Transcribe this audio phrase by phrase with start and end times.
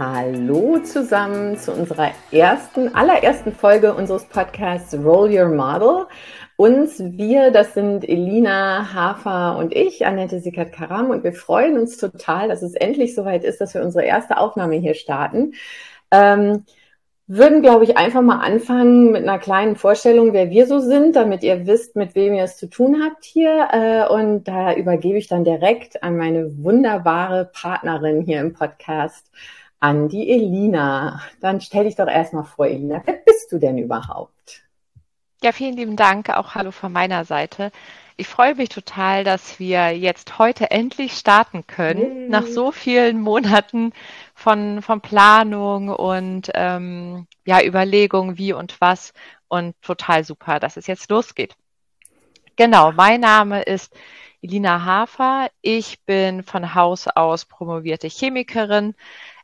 [0.00, 6.06] Hallo zusammen zu unserer ersten, allerersten Folge unseres Podcasts Roll Your Model.
[6.56, 12.48] Uns, wir, das sind Elina Hafer und ich, Annette Sickert-Karam, und wir freuen uns total,
[12.48, 15.52] dass es endlich soweit ist, dass wir unsere erste Aufnahme hier starten.
[16.10, 16.64] Ähm,
[17.26, 21.42] würden, glaube ich, einfach mal anfangen mit einer kleinen Vorstellung, wer wir so sind, damit
[21.42, 23.68] ihr wisst, mit wem ihr es zu tun habt hier.
[23.70, 29.26] Äh, und da übergebe ich dann direkt an meine wunderbare Partnerin hier im Podcast,
[29.80, 31.22] an die Elina.
[31.40, 33.02] Dann stell dich doch erstmal vor, Elina.
[33.04, 34.62] Wer bist du denn überhaupt?
[35.42, 36.28] Ja, vielen lieben Dank.
[36.28, 37.72] Auch hallo von meiner Seite.
[38.18, 42.28] Ich freue mich total, dass wir jetzt heute endlich starten können, Yay.
[42.28, 43.94] nach so vielen Monaten
[44.34, 49.14] von, von Planung und ähm, ja, Überlegung, wie und was.
[49.48, 51.54] Und total super, dass es jetzt losgeht.
[52.56, 53.96] Genau, mein Name ist
[54.42, 55.48] Elina Hafer.
[55.62, 58.94] Ich bin von Haus aus promovierte Chemikerin,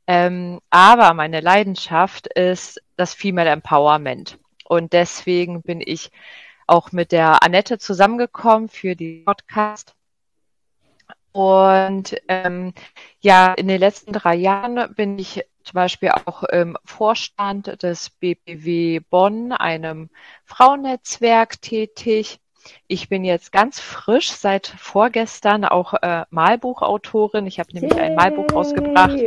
[0.06, 4.38] ähm, aber meine Leidenschaft ist das Female Empowerment.
[4.64, 6.10] Und deswegen bin ich
[6.66, 9.94] auch mit der Annette zusammengekommen für die Podcast.
[11.32, 12.72] Und ähm,
[13.20, 19.00] ja, in den letzten drei Jahren bin ich zum Beispiel auch im Vorstand des BPW
[19.10, 20.08] Bonn, einem
[20.44, 22.40] Frauennetzwerk, tätig.
[22.86, 27.46] Ich bin jetzt ganz frisch seit vorgestern auch äh, Malbuchautorin.
[27.46, 28.02] Ich habe nämlich Yay.
[28.02, 29.18] ein Malbuch rausgebracht,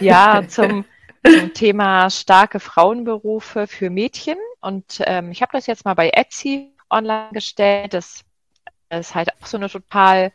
[0.00, 0.84] ja, zum,
[1.24, 4.38] zum Thema starke Frauenberufe für Mädchen.
[4.60, 7.94] Und ähm, ich habe das jetzt mal bei Etsy online gestellt.
[7.94, 8.24] Das
[8.90, 10.32] ist halt auch so eine total,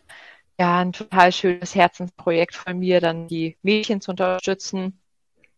[0.60, 5.00] ja, ein total schönes Herzensprojekt von mir, dann die Mädchen zu unterstützen.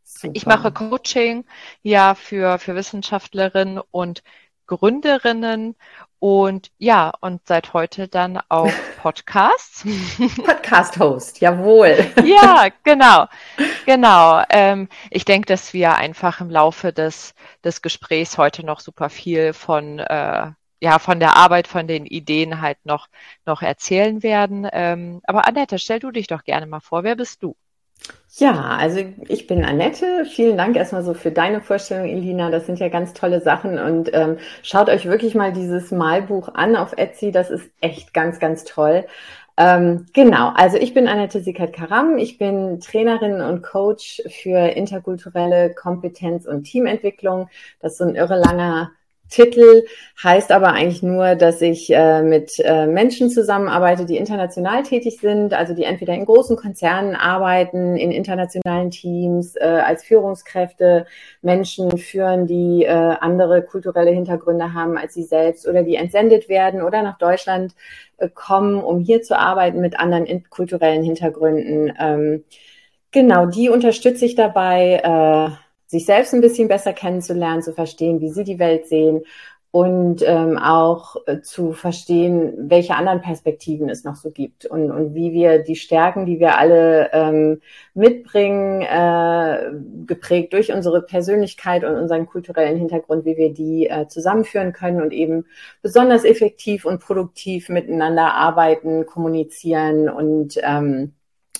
[0.03, 0.33] Super.
[0.35, 1.45] Ich mache Coaching,
[1.81, 4.21] ja, für, für Wissenschaftlerinnen und
[4.67, 5.75] Gründerinnen
[6.19, 9.86] und ja, und seit heute dann auch Podcasts.
[10.45, 11.98] Podcast-Host, jawohl.
[12.23, 13.27] ja, genau,
[13.86, 14.42] genau.
[14.49, 17.33] Ähm, ich denke, dass wir einfach im Laufe des,
[17.64, 20.52] des Gesprächs heute noch super viel von äh,
[20.83, 23.08] ja, von der Arbeit, von den Ideen halt noch,
[23.45, 24.67] noch erzählen werden.
[24.71, 27.05] Ähm, aber Annette, stell du dich doch gerne mal vor.
[27.05, 27.55] Wer bist du?
[28.36, 30.26] Ja, also ich bin Annette.
[30.26, 32.49] Vielen Dank erstmal so für deine Vorstellung, Elina.
[32.49, 36.76] Das sind ja ganz tolle Sachen und ähm, schaut euch wirklich mal dieses Malbuch an
[36.76, 37.31] auf Etsy.
[37.31, 39.05] Das ist echt ganz, ganz toll.
[39.55, 42.17] Ähm, genau, also ich bin Annette Sickert-Karam.
[42.17, 47.49] Ich bin Trainerin und Coach für interkulturelle Kompetenz und Teamentwicklung.
[47.81, 48.92] Das ist so ein irre langer
[49.33, 49.86] Titel
[50.21, 55.55] heißt aber eigentlich nur, dass ich äh, mit äh, Menschen zusammenarbeite, die international tätig sind,
[55.55, 61.08] also die entweder in großen Konzernen arbeiten, in internationalen Teams, äh, als Führungskräfte
[61.42, 66.83] Menschen führen, die äh, andere kulturelle Hintergründe haben als sie selbst oder die entsendet werden
[66.83, 67.73] oder nach Deutschland
[68.17, 71.92] äh, kommen, um hier zu arbeiten mit anderen kulturellen Hintergründen.
[71.99, 72.43] Ähm,
[73.10, 78.30] genau, die unterstütze ich dabei äh, sich selbst ein bisschen besser kennenzulernen, zu verstehen, wie
[78.30, 79.23] sie die Welt sehen
[79.73, 85.16] und ähm, auch äh, zu verstehen, welche anderen Perspektiven es noch so gibt und, und
[85.16, 87.60] wie wir die Stärken, die wir alle ähm,
[87.95, 89.72] mitbringen, äh,
[90.05, 95.11] geprägt durch unsere Persönlichkeit und unseren kulturellen Hintergrund, wie wir die äh, zusammenführen können und
[95.11, 95.48] eben
[95.82, 101.14] besonders effektiv und produktiv miteinander arbeiten, kommunizieren und ähm,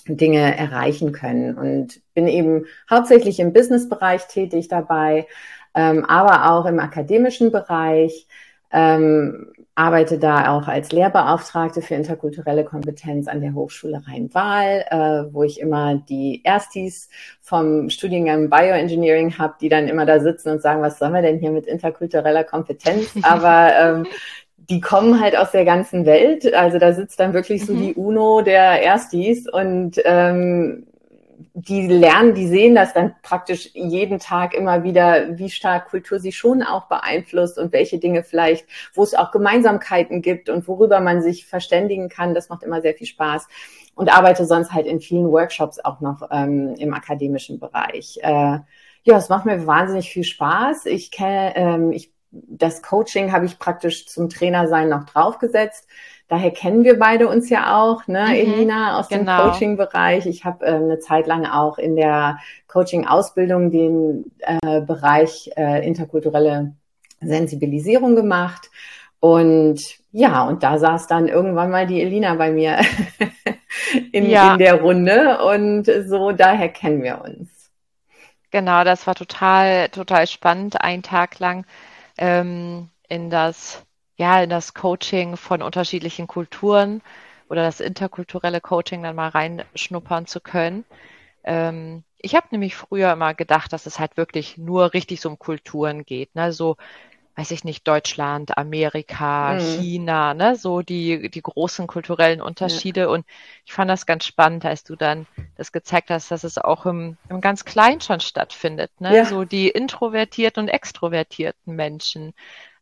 [0.06, 1.56] Dinge erreichen können.
[1.56, 5.26] Und bin eben hauptsächlich im Businessbereich tätig dabei,
[5.74, 8.26] ähm, aber auch im akademischen Bereich.
[8.72, 15.42] Ähm, arbeite da auch als Lehrbeauftragte für interkulturelle Kompetenz an der Hochschule Rhein-Waal, äh, wo
[15.42, 17.08] ich immer die Erstis
[17.40, 21.40] vom Studiengang Bioengineering habe, die dann immer da sitzen und sagen, was sollen wir denn
[21.40, 23.14] hier mit interkultureller Kompetenz?
[23.22, 24.06] Aber ähm,
[24.70, 26.52] die kommen halt aus der ganzen Welt.
[26.54, 27.80] Also da sitzt dann wirklich so mhm.
[27.80, 30.86] die UNO der Erstis und ähm,
[31.54, 36.32] die lernen, die sehen das dann praktisch jeden Tag immer wieder, wie stark Kultur sie
[36.32, 41.22] schon auch beeinflusst und welche Dinge vielleicht, wo es auch Gemeinsamkeiten gibt und worüber man
[41.22, 42.34] sich verständigen kann.
[42.34, 43.48] Das macht immer sehr viel Spaß
[43.94, 48.18] und arbeite sonst halt in vielen Workshops auch noch ähm, im akademischen Bereich.
[48.22, 48.58] Äh,
[49.06, 50.86] ja, es macht mir wahnsinnig viel Spaß.
[50.86, 52.13] Ich kenne, ähm, ich
[52.48, 55.88] das Coaching habe ich praktisch zum Trainersein noch draufgesetzt.
[56.28, 59.42] Daher kennen wir beide uns ja auch, ne, mhm, Elina, aus genau.
[59.42, 60.26] dem Coaching-Bereich.
[60.26, 66.74] Ich habe äh, eine Zeit lang auch in der Coaching-Ausbildung den äh, Bereich äh, interkulturelle
[67.20, 68.70] Sensibilisierung gemacht.
[69.20, 69.80] Und
[70.12, 72.78] ja, und da saß dann irgendwann mal die Elina bei mir
[74.12, 74.52] in, ja.
[74.52, 75.44] in der Runde.
[75.44, 77.50] Und so daher kennen wir uns.
[78.50, 81.66] Genau, das war total, total spannend, einen Tag lang
[82.18, 83.84] ähm, in das,
[84.16, 87.02] ja, in das Coaching von unterschiedlichen Kulturen
[87.48, 90.84] oder das interkulturelle Coaching dann mal reinschnuppern zu können.
[91.44, 95.38] Ähm, ich habe nämlich früher immer gedacht, dass es halt wirklich nur richtig so um
[95.38, 96.52] Kulturen geht, ne?
[96.52, 96.76] So,
[97.36, 99.60] weiß ich nicht, Deutschland, Amerika, mhm.
[99.60, 100.56] China, ne?
[100.56, 103.02] So die, die großen kulturellen Unterschiede.
[103.02, 103.06] Ja.
[103.08, 103.26] Und
[103.64, 105.26] ich fand das ganz spannend, als du dann
[105.56, 109.16] das gezeigt hast, dass es auch im, im ganz Kleinen schon stattfindet, ne?
[109.16, 109.24] Ja.
[109.24, 112.34] So die introvertierten und extrovertierten Menschen.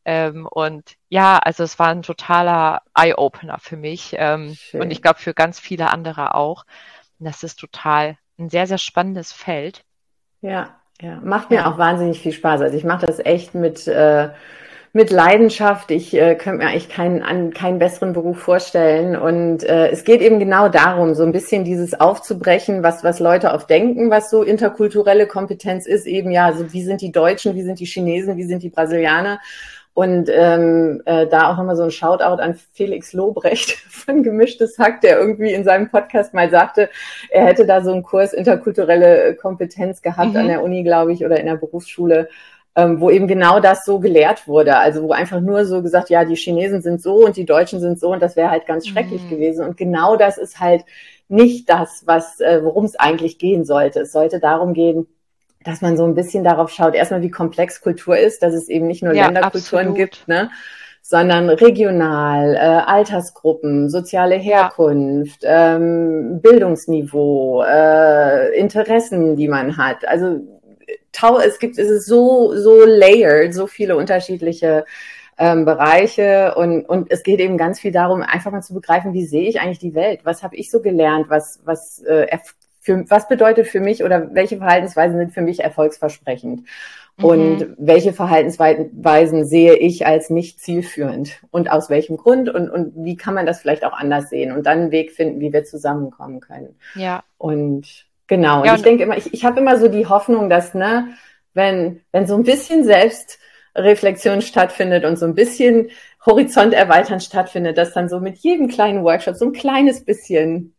[0.05, 5.21] Ähm, und ja, also es war ein totaler Eye-Opener für mich ähm, und ich glaube
[5.21, 6.65] für ganz viele andere auch.
[7.19, 9.85] Und das ist total ein sehr, sehr spannendes Feld.
[10.41, 12.61] Ja, ja, macht mir auch wahnsinnig viel Spaß.
[12.61, 14.29] Also ich mache das echt mit, äh,
[14.93, 15.91] mit Leidenschaft.
[15.91, 19.17] Ich äh, könnte mir eigentlich keinen, an, keinen besseren Beruf vorstellen.
[19.17, 23.53] Und äh, es geht eben genau darum, so ein bisschen dieses aufzubrechen, was, was Leute
[23.53, 26.07] oft denken, was so interkulturelle Kompetenz ist.
[26.07, 29.41] Eben ja, also wie sind die Deutschen, wie sind die Chinesen, wie sind die Brasilianer?
[29.95, 35.03] Und ähm, äh, da auch nochmal so ein Shoutout an Felix Lobrecht von Gemischtes Hack,
[35.03, 36.89] der irgendwie in seinem Podcast mal sagte,
[37.29, 40.37] er hätte da so einen Kurs interkulturelle Kompetenz gehabt mhm.
[40.39, 42.31] an der Uni, glaube ich, oder in der Berufsschule,
[42.75, 44.79] ähm, wo eben genau das so gelehrt wurde.
[44.79, 48.01] Also wo einfach nur so gesagt, ja, die Chinesen sind so und die Deutschen sind
[48.01, 49.29] so und das wäre halt ganz schrecklich mhm.
[49.29, 49.65] gewesen.
[49.67, 50.87] Und genau das ist halt
[51.29, 54.01] nicht das, was äh, worum es eigentlich gehen sollte.
[54.01, 55.07] Es sollte darum gehen,
[55.65, 58.87] dass man so ein bisschen darauf schaut, erstmal wie komplex Kultur ist, dass es eben
[58.87, 59.97] nicht nur ja, Länderkulturen absolut.
[59.97, 60.51] gibt, ne?
[61.03, 70.07] sondern regional, äh, Altersgruppen, soziale Herkunft, ähm, Bildungsniveau, äh, Interessen, die man hat.
[70.07, 70.41] Also
[71.11, 74.85] tau es gibt, es ist so, so layered, so viele unterschiedliche
[75.39, 79.27] ähm, Bereiche und, und es geht eben ganz viel darum, einfach mal zu begreifen, wie
[79.27, 80.21] sehe ich eigentlich die Welt?
[80.25, 81.27] Was habe ich so gelernt?
[81.29, 82.27] Was, was äh,
[82.83, 86.65] für, was bedeutet für mich oder welche Verhaltensweisen sind für mich erfolgsversprechend?
[87.17, 87.25] Mhm.
[87.25, 91.41] Und welche Verhaltensweisen sehe ich als nicht zielführend?
[91.53, 92.49] Und aus welchem Grund?
[92.49, 94.51] Und, und wie kann man das vielleicht auch anders sehen?
[94.51, 96.75] Und dann einen Weg finden, wie wir zusammenkommen können.
[96.97, 97.23] Ja.
[97.39, 98.65] Und genau.
[98.65, 101.07] Ja, und ich denke immer, ich, ich habe immer so die Hoffnung, dass, ne,
[101.55, 105.91] wenn, wenn so ein bisschen Selbstreflexion stattfindet und so ein bisschen
[106.27, 110.75] Horizont erweitern stattfindet, dass dann so mit jedem kleinen Workshop so ein kleines bisschen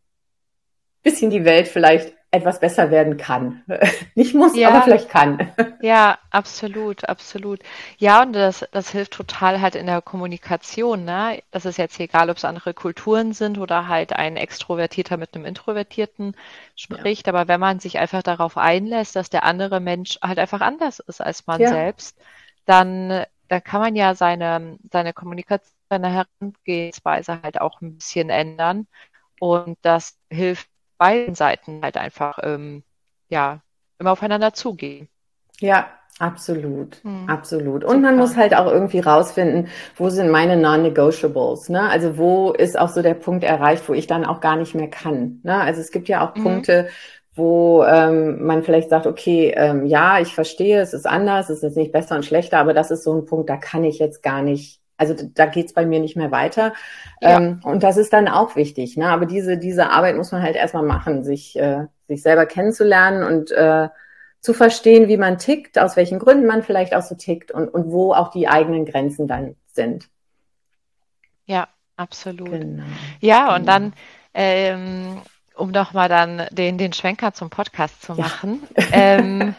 [1.03, 3.61] bisschen die Welt vielleicht etwas besser werden kann.
[4.15, 5.51] Nicht muss, ja, aber vielleicht kann.
[5.81, 7.59] Ja, absolut, absolut.
[7.97, 11.03] Ja, und das, das hilft total halt in der Kommunikation.
[11.03, 11.43] Ne?
[11.51, 15.45] Das ist jetzt egal, ob es andere Kulturen sind oder halt ein Extrovertierter mit einem
[15.45, 16.35] Introvertierten
[16.75, 17.27] spricht.
[17.27, 17.33] Ja.
[17.33, 21.21] Aber wenn man sich einfach darauf einlässt, dass der andere Mensch halt einfach anders ist
[21.21, 21.67] als man ja.
[21.67, 22.17] selbst,
[22.65, 28.87] dann da kann man ja seine, seine Kommunikation, seine Herangehensweise halt auch ein bisschen ändern.
[29.39, 30.69] Und das hilft
[31.03, 32.83] beiden Seiten halt einfach ähm,
[33.27, 33.59] ja
[33.99, 35.09] immer aufeinander zugehen.
[35.59, 37.27] Ja, absolut, hm.
[37.27, 37.83] absolut.
[37.83, 38.01] Und Super.
[38.01, 39.67] man muss halt auch irgendwie rausfinden,
[39.97, 41.67] wo sind meine Non-Negotiables.
[41.67, 41.89] Ne?
[41.89, 44.89] Also wo ist auch so der Punkt erreicht, wo ich dann auch gar nicht mehr
[44.89, 45.41] kann.
[45.43, 45.59] Ne?
[45.59, 46.43] Also es gibt ja auch mhm.
[46.43, 46.87] Punkte,
[47.35, 51.75] wo ähm, man vielleicht sagt, okay, ähm, ja, ich verstehe, es ist anders, es ist
[51.75, 54.41] nicht besser und schlechter, aber das ist so ein Punkt, da kann ich jetzt gar
[54.41, 56.73] nicht also da geht's bei mir nicht mehr weiter.
[57.21, 57.37] Ja.
[57.37, 58.97] Ähm, und das ist dann auch wichtig.
[58.97, 59.09] Ne?
[59.09, 63.51] Aber diese, diese Arbeit muss man halt erstmal machen, sich, äh, sich selber kennenzulernen und
[63.51, 63.89] äh,
[64.39, 67.91] zu verstehen, wie man tickt, aus welchen Gründen man vielleicht auch so tickt und, und
[67.91, 70.09] wo auch die eigenen Grenzen dann sind.
[71.45, 72.51] Ja, absolut.
[72.51, 72.83] Genau.
[73.21, 73.71] Ja, und genau.
[73.71, 73.93] dann,
[74.33, 75.21] ähm,
[75.55, 78.61] um doch mal dann den, den Schwenker zum Podcast zu machen.
[78.77, 78.85] Ja.
[78.91, 79.55] Ähm,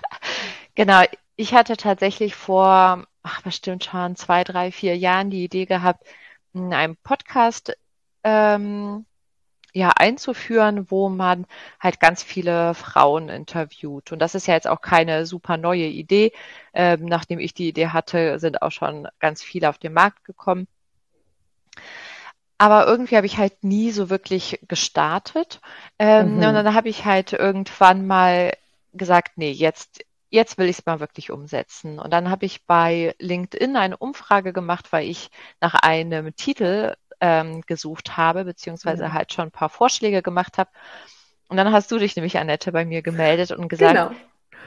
[0.74, 1.02] genau,
[1.36, 6.06] ich hatte tatsächlich vor ach, bestimmt schon zwei, drei, vier Jahren die Idee gehabt,
[6.54, 7.76] einen Podcast
[8.24, 9.04] ähm,
[9.72, 11.46] ja, einzuführen, wo man
[11.80, 14.12] halt ganz viele Frauen interviewt.
[14.12, 16.32] Und das ist ja jetzt auch keine super neue Idee.
[16.72, 20.66] Ähm, nachdem ich die Idee hatte, sind auch schon ganz viele auf den Markt gekommen.
[22.58, 25.60] Aber irgendwie habe ich halt nie so wirklich gestartet.
[25.98, 26.44] Ähm, mhm.
[26.44, 28.56] Und dann habe ich halt irgendwann mal
[28.94, 30.02] gesagt, nee, jetzt
[30.36, 31.98] jetzt will ich es mal wirklich umsetzen.
[31.98, 37.62] Und dann habe ich bei LinkedIn eine Umfrage gemacht, weil ich nach einem Titel ähm,
[37.62, 39.12] gesucht habe, beziehungsweise ja.
[39.12, 40.70] halt schon ein paar Vorschläge gemacht habe.
[41.48, 44.10] Und dann hast du dich nämlich, Annette, bei mir gemeldet und gesagt, genau.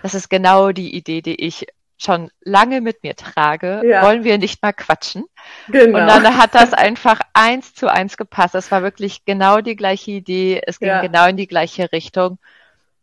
[0.02, 3.82] das ist genau die Idee, die ich schon lange mit mir trage.
[3.86, 4.04] Ja.
[4.04, 5.26] Wollen wir nicht mal quatschen?
[5.68, 6.00] Genau.
[6.00, 8.56] Und dann hat das einfach eins zu eins gepasst.
[8.56, 10.62] Es war wirklich genau die gleiche Idee.
[10.66, 11.02] Es ging ja.
[11.02, 12.40] genau in die gleiche Richtung.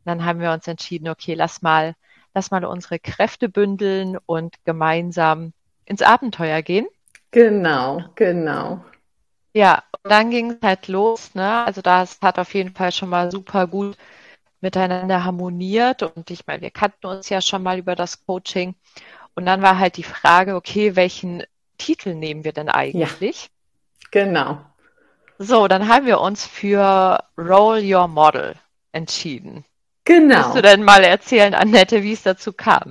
[0.04, 1.94] dann haben wir uns entschieden, okay, lass mal
[2.36, 5.54] lass mal unsere Kräfte bündeln und gemeinsam
[5.86, 6.86] ins Abenteuer gehen.
[7.30, 8.84] Genau, genau.
[9.54, 11.64] Ja, und dann ging es halt los, ne?
[11.64, 13.96] Also das hat auf jeden Fall schon mal super gut
[14.60, 18.74] miteinander harmoniert und ich meine, wir kannten uns ja schon mal über das Coaching
[19.34, 21.42] und dann war halt die Frage, okay, welchen
[21.78, 23.44] Titel nehmen wir denn eigentlich?
[23.44, 24.60] Ja, genau.
[25.38, 28.56] So, dann haben wir uns für Roll Your Model
[28.92, 29.64] entschieden.
[30.06, 30.36] Genau.
[30.36, 32.90] Willst du denn mal erzählen, Annette, wie es dazu kam?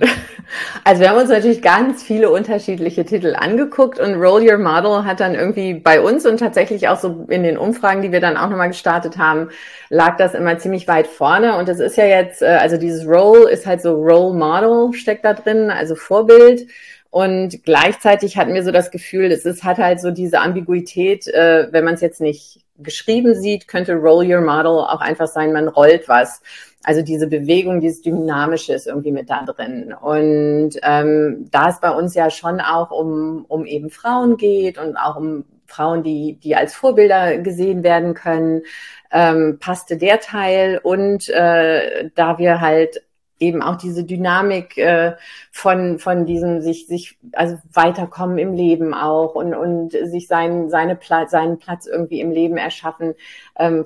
[0.84, 5.18] Also wir haben uns natürlich ganz viele unterschiedliche Titel angeguckt und Roll Your Model hat
[5.18, 8.48] dann irgendwie bei uns und tatsächlich auch so in den Umfragen, die wir dann auch
[8.48, 9.48] nochmal gestartet haben,
[9.88, 11.58] lag das immer ziemlich weit vorne.
[11.58, 15.24] Und es ist ja jetzt, äh, also dieses Roll ist halt so Role Model steckt
[15.24, 16.68] da drin, also Vorbild.
[17.10, 21.66] Und gleichzeitig hatten wir so das Gefühl, es ist, hat halt so diese Ambiguität, äh,
[21.72, 25.66] wenn man es jetzt nicht geschrieben sieht, könnte Roll Your Model auch einfach sein, man
[25.66, 26.40] rollt was.
[26.86, 29.92] Also diese Bewegung, dieses Dynamische ist irgendwie mit da drin.
[29.92, 34.96] Und ähm, da es bei uns ja schon auch um, um eben Frauen geht und
[34.96, 38.62] auch um Frauen, die, die als Vorbilder gesehen werden können,
[39.10, 40.78] ähm, passte der Teil.
[40.80, 43.02] Und äh, da wir halt
[43.40, 45.16] eben auch diese Dynamik äh,
[45.50, 50.96] von von diesem sich sich also weiterkommen im Leben auch und und sich sein seine
[50.96, 53.14] Platz seinen Platz irgendwie im Leben erschaffen
[53.58, 53.84] ähm,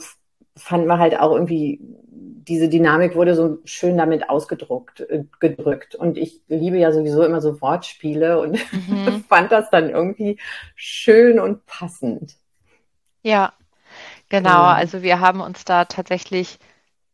[0.57, 1.81] fanden wir halt auch irgendwie
[2.51, 5.95] diese Dynamik wurde so schön damit ausgedruckt, äh, gedrückt.
[5.95, 9.25] Und ich liebe ja sowieso immer so Wortspiele und mhm.
[9.29, 10.39] fand das dann irgendwie
[10.75, 12.37] schön und passend.
[13.23, 13.53] Ja,
[14.29, 14.49] genau.
[14.49, 14.73] Ja.
[14.73, 16.59] Also wir haben uns da tatsächlich,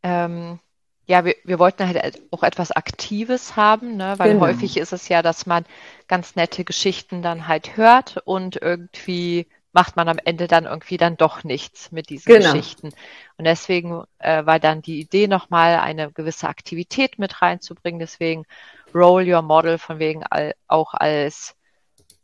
[0.02, 0.58] ähm,
[1.06, 4.14] ja, wir, wir wollten halt auch etwas Aktives haben, ne?
[4.16, 4.46] weil genau.
[4.46, 5.64] häufig ist es ja, dass man
[6.08, 11.18] ganz nette Geschichten dann halt hört und irgendwie macht man am Ende dann irgendwie dann
[11.18, 12.50] doch nichts mit diesen genau.
[12.50, 12.94] Geschichten.
[13.36, 18.00] Und deswegen äh, war dann die Idee nochmal eine gewisse Aktivität mit reinzubringen.
[18.00, 18.46] Deswegen
[18.94, 21.56] Roll Your Model von wegen all, auch als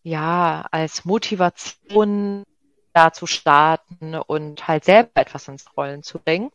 [0.02, 2.44] ja als Motivation
[2.94, 6.50] da zu starten und halt selber etwas ins Rollen zu bringen.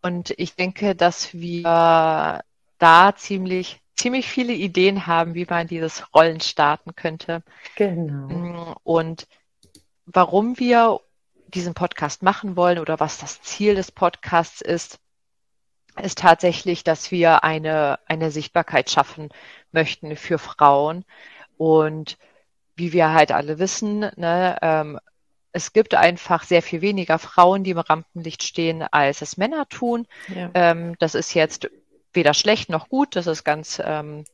[0.00, 2.42] Und ich denke, dass wir
[2.78, 7.42] da ziemlich ziemlich viele Ideen haben, wie man dieses Rollen starten könnte.
[7.76, 8.28] Genau.
[8.28, 9.26] Mm, und
[10.04, 11.00] warum wir
[11.48, 14.98] diesen Podcast machen wollen oder was das Ziel des Podcasts ist,
[16.00, 19.30] ist tatsächlich, dass wir eine, eine Sichtbarkeit schaffen
[19.72, 21.04] möchten für Frauen.
[21.56, 22.18] Und
[22.74, 24.98] wie wir halt alle wissen, ne, ähm,
[25.52, 30.06] es gibt einfach sehr viel weniger Frauen, die im Rampenlicht stehen, als es Männer tun.
[30.28, 30.50] Ja.
[30.52, 31.70] Ähm, das ist jetzt
[32.16, 33.16] weder schlecht noch gut.
[33.16, 34.24] Das ist ganz, ähm,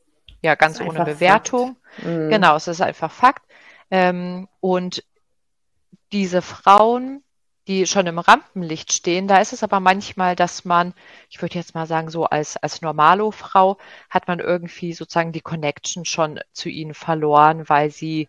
[0.41, 1.77] ja, ganz ohne Bewertung.
[2.01, 2.29] Mhm.
[2.29, 3.43] Genau, es ist einfach Fakt.
[3.91, 5.03] Ähm, und
[6.11, 7.23] diese Frauen,
[7.67, 10.93] die schon im Rampenlicht stehen, da ist es aber manchmal, dass man,
[11.29, 13.77] ich würde jetzt mal sagen, so als, als Normalo-Frau
[14.09, 18.27] hat man irgendwie sozusagen die Connection schon zu ihnen verloren, weil sie,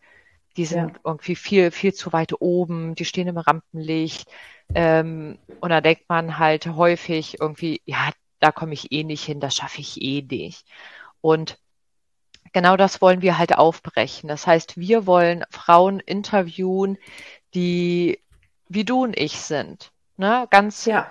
[0.57, 1.01] die sind ja.
[1.05, 4.29] irgendwie viel, viel zu weit oben, die stehen im Rampenlicht.
[4.75, 8.11] Ähm, und da denkt man halt häufig irgendwie, ja,
[8.45, 10.67] da komme ich eh nicht hin, das schaffe ich eh nicht.
[11.23, 11.59] Und
[12.53, 14.29] genau das wollen wir halt aufbrechen.
[14.29, 16.99] Das heißt, wir wollen Frauen interviewen,
[17.55, 18.21] die
[18.69, 19.93] wie du und ich sind.
[20.19, 20.47] Ne?
[20.51, 21.11] Ganz, ja.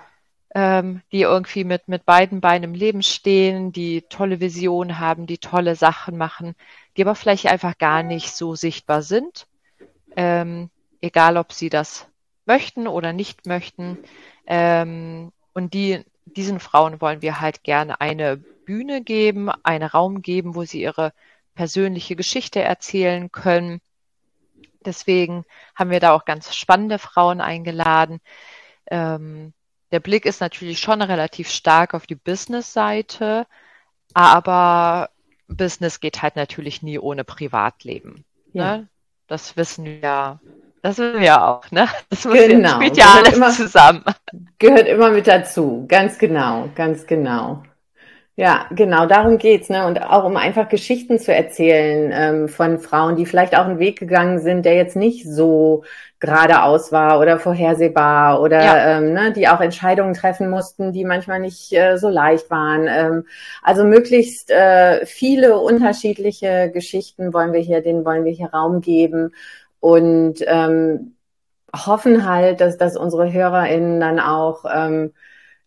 [0.54, 5.38] ähm, die irgendwie mit, mit beiden Beinen im Leben stehen, die tolle Visionen haben, die
[5.38, 6.54] tolle Sachen machen,
[6.96, 9.48] die aber vielleicht einfach gar nicht so sichtbar sind.
[10.14, 12.06] Ähm, egal, ob sie das
[12.46, 13.98] möchten oder nicht möchten.
[14.46, 20.54] Ähm, und die diesen Frauen wollen wir halt gerne eine Bühne geben, einen Raum geben,
[20.54, 21.12] wo sie ihre
[21.54, 23.80] persönliche Geschichte erzählen können.
[24.84, 28.20] Deswegen haben wir da auch ganz spannende Frauen eingeladen.
[28.90, 29.52] Ähm,
[29.92, 33.46] der Blick ist natürlich schon relativ stark auf die Business-Seite,
[34.12, 35.10] aber
[35.46, 38.24] Business geht halt natürlich nie ohne Privatleben.
[38.52, 38.78] Ja.
[38.78, 38.88] Ne?
[39.26, 40.40] Das wissen wir
[40.84, 41.88] das sind wir auch, ne?
[42.10, 42.68] Das muss genau.
[42.68, 44.04] ja, spielt ja alles immer, zusammen.
[44.58, 47.62] Gehört immer mit dazu, ganz genau, ganz genau.
[48.36, 49.86] Ja, genau, darum geht's, ne?
[49.86, 53.98] Und auch um einfach Geschichten zu erzählen ähm, von Frauen, die vielleicht auch einen Weg
[53.98, 55.84] gegangen sind, der jetzt nicht so
[56.20, 58.98] geradeaus war oder vorhersehbar oder ja.
[58.98, 62.88] ähm, ne, die auch Entscheidungen treffen mussten, die manchmal nicht äh, so leicht waren.
[62.88, 63.26] Ähm,
[63.62, 69.32] also möglichst äh, viele unterschiedliche Geschichten wollen wir hier, denen wollen wir hier Raum geben
[69.84, 71.14] und ähm,
[71.76, 75.12] hoffen halt, dass, dass unsere HörerInnen dann auch ähm,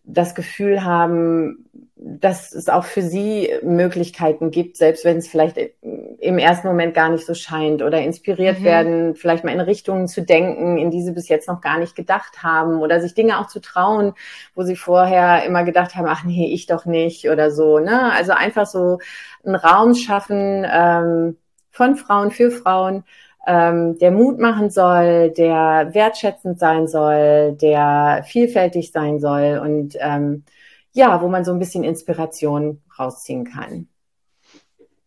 [0.03, 6.39] das Gefühl haben, dass es auch für sie Möglichkeiten gibt, selbst wenn es vielleicht im
[6.39, 8.63] ersten Moment gar nicht so scheint oder inspiriert mhm.
[8.63, 11.95] werden, vielleicht mal in Richtungen zu denken, in die sie bis jetzt noch gar nicht
[11.95, 14.13] gedacht haben oder sich Dinge auch zu trauen,
[14.55, 17.77] wo sie vorher immer gedacht haben, ach nee, ich doch nicht oder so.
[17.77, 18.11] Ne?
[18.13, 18.97] Also einfach so
[19.45, 21.37] einen Raum schaffen ähm,
[21.69, 23.03] von Frauen für Frauen,
[23.47, 30.43] ähm, der Mut machen soll, der wertschätzend sein soll, der vielfältig sein soll und ähm,
[30.91, 33.87] ja, wo man so ein bisschen Inspiration rausziehen kann.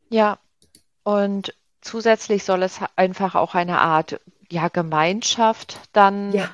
[0.09, 0.38] Ja,
[1.04, 4.20] und zusätzlich soll es einfach auch eine Art
[4.50, 6.49] ja, Gemeinschaft dann ja.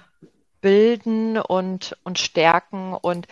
[0.61, 3.27] bilden und, und stärken und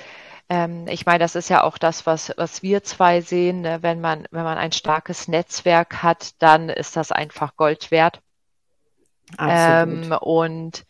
[0.50, 3.62] Ähm, ich meine, das ist ja auch das, was, was wir zwei sehen.
[3.62, 3.78] Ne?
[3.80, 8.20] Wenn man, wenn man ein starkes Netzwerk hat, dann ist das einfach Gold wert.
[9.38, 10.84] Ähm, und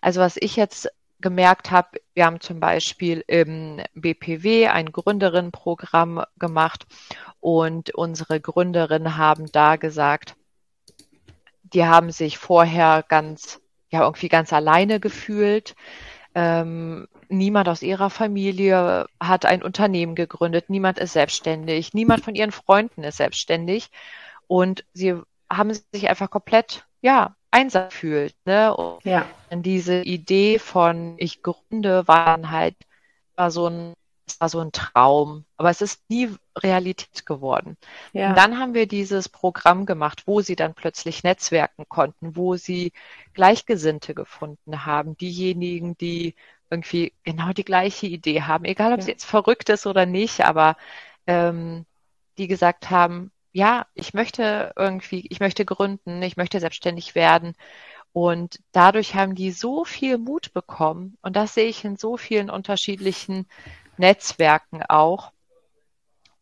[0.00, 0.90] also was ich jetzt
[1.20, 6.86] gemerkt habe, wir haben zum Beispiel im BPW ein Gründerinnenprogramm gemacht
[7.40, 10.36] und unsere Gründerinnen haben da gesagt,
[11.62, 15.74] die haben sich vorher ganz, ja, irgendwie ganz alleine gefühlt.
[16.34, 22.52] Ähm, niemand aus ihrer Familie hat ein Unternehmen gegründet, niemand ist selbstständig, niemand von ihren
[22.52, 23.90] Freunden ist selbstständig
[24.46, 25.14] und sie
[25.50, 28.34] haben sich einfach komplett, ja, einsam fühlt.
[28.46, 28.74] Ne?
[28.74, 29.26] Und ja.
[29.50, 32.74] diese Idee von ich gründe war dann halt
[33.36, 33.94] war so ein
[34.26, 37.76] es war so ein Traum, aber es ist nie Realität geworden.
[38.14, 38.30] Ja.
[38.30, 42.92] Und dann haben wir dieses Programm gemacht, wo sie dann plötzlich netzwerken konnten, wo sie
[43.34, 46.34] Gleichgesinnte gefunden haben, diejenigen, die
[46.70, 49.04] irgendwie genau die gleiche Idee haben, egal ob ja.
[49.04, 50.78] sie jetzt verrückt ist oder nicht, aber
[51.26, 51.84] ähm,
[52.38, 57.54] die gesagt haben, ja, ich möchte irgendwie, ich möchte gründen, ich möchte selbstständig werden.
[58.12, 61.16] Und dadurch haben die so viel Mut bekommen.
[61.22, 63.46] Und das sehe ich in so vielen unterschiedlichen
[63.96, 65.32] Netzwerken auch.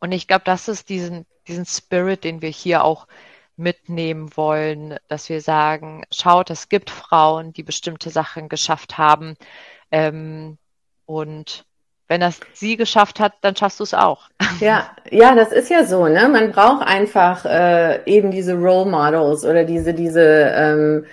[0.00, 3.07] Und ich glaube, das ist diesen, diesen Spirit, den wir hier auch
[3.57, 9.37] mitnehmen wollen, dass wir sagen, schaut, es gibt Frauen, die bestimmte Sachen geschafft haben.
[9.90, 10.57] Ähm,
[11.04, 11.66] und
[12.12, 14.28] wenn das sie geschafft hat, dann schaffst du es auch.
[14.61, 16.28] Ja, ja, das ist ja so, ne?
[16.28, 21.07] Man braucht einfach äh, eben diese Role Models oder diese, diese, ähm,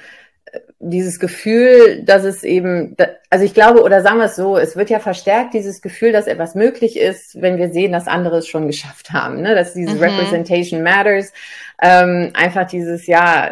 [0.80, 2.98] dieses Gefühl, dass es eben,
[3.30, 6.28] also ich glaube, oder sagen wir es so, es wird ja verstärkt, dieses Gefühl, dass
[6.28, 9.56] etwas möglich ist, wenn wir sehen, dass andere es schon geschafft haben, ne?
[9.56, 10.04] Dass dieses mhm.
[10.04, 11.32] Representation matters,
[11.82, 13.52] ähm, einfach dieses, ja,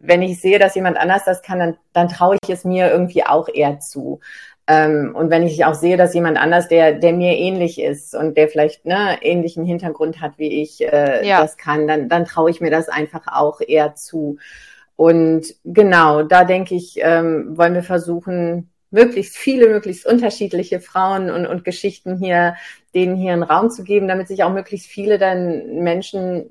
[0.00, 3.24] wenn ich sehe, dass jemand anders das kann, dann, dann traue ich es mir irgendwie
[3.24, 4.20] auch eher zu.
[4.66, 8.36] Ähm, und wenn ich auch sehe, dass jemand anders, der, der mir ähnlich ist und
[8.36, 11.42] der vielleicht ne, ähnlichen Hintergrund hat wie ich, äh, ja.
[11.42, 14.38] das kann, dann, dann traue ich mir das einfach auch eher zu.
[14.96, 21.46] Und genau, da denke ich, ähm, wollen wir versuchen, möglichst viele, möglichst unterschiedliche Frauen und,
[21.46, 22.54] und Geschichten hier,
[22.94, 26.48] denen hier einen Raum zu geben, damit sich auch möglichst viele dann Menschen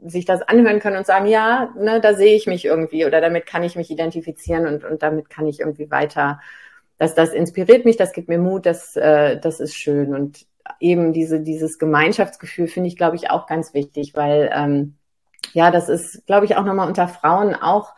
[0.00, 3.46] sich das anhören können und sagen, ja, ne, da sehe ich mich irgendwie oder damit
[3.46, 6.40] kann ich mich identifizieren und, und damit kann ich irgendwie weiter
[6.98, 10.14] das, das inspiriert mich, das gibt mir Mut, das, äh, das ist schön.
[10.14, 10.46] Und
[10.80, 14.94] eben diese, dieses Gemeinschaftsgefühl finde ich, glaube ich, auch ganz wichtig, weil ähm,
[15.52, 17.94] ja, das ist, glaube ich, auch nochmal unter Frauen auch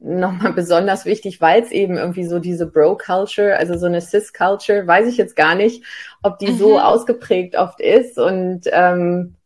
[0.00, 5.06] nochmal besonders wichtig, weil es eben irgendwie so diese Bro-Culture, also so eine Cis-Culture, weiß
[5.06, 5.84] ich jetzt gar nicht,
[6.22, 6.58] ob die mhm.
[6.58, 8.18] so ausgeprägt oft ist.
[8.18, 9.36] Und ähm,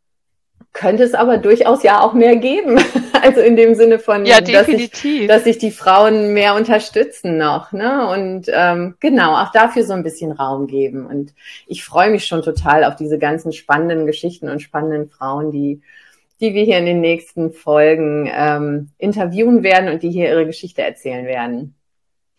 [0.72, 2.78] könnte es aber durchaus ja auch mehr geben.
[3.24, 7.72] Also in dem Sinne von, ja, dass, ich, dass sich die Frauen mehr unterstützen noch.
[7.72, 8.06] Ne?
[8.06, 11.06] Und ähm, genau, auch dafür so ein bisschen Raum geben.
[11.06, 11.32] Und
[11.66, 15.80] ich freue mich schon total auf diese ganzen spannenden Geschichten und spannenden Frauen, die,
[16.42, 20.82] die wir hier in den nächsten Folgen ähm, interviewen werden und die hier ihre Geschichte
[20.82, 21.74] erzählen werden.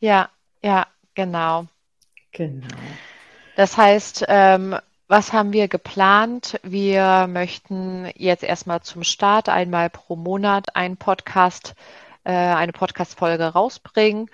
[0.01, 0.29] Ja,
[0.61, 1.65] ja, genau.
[2.31, 2.67] Genau.
[3.55, 4.75] Das heißt, ähm,
[5.07, 6.59] was haben wir geplant?
[6.63, 11.75] Wir möchten jetzt erstmal zum Start einmal pro Monat einen Podcast,
[12.23, 14.29] äh, eine Podcast-Folge rausbringen.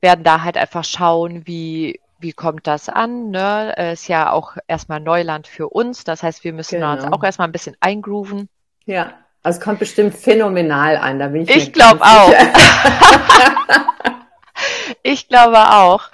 [0.00, 3.30] Werden da halt einfach schauen, wie, wie kommt das an?
[3.30, 3.74] Ne?
[3.78, 6.04] Äh, ist ja auch erstmal Neuland für uns.
[6.04, 6.92] Das heißt, wir müssen genau.
[6.92, 8.48] uns auch erstmal ein bisschen eingrooven.
[8.84, 11.18] Ja, also es kommt bestimmt phänomenal an.
[11.20, 12.32] Da bin ich ich glaube auch.
[15.02, 16.10] ich glaube auch.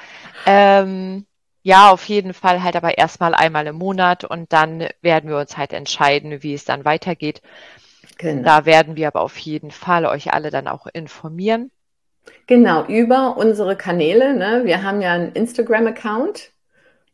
[0.46, 1.26] Ähm,
[1.68, 5.59] ja, auf jeden Fall halt aber erstmal einmal im Monat und dann werden wir uns
[5.59, 7.42] halt entscheiden, wie es dann weitergeht.
[8.16, 8.42] Genau.
[8.42, 11.70] Da werden wir aber auf jeden Fall euch alle dann auch informieren.
[12.46, 14.35] Genau, über unsere Kanäle.
[14.35, 14.62] Ne?
[14.64, 16.52] Wir haben ja einen Instagram-Account.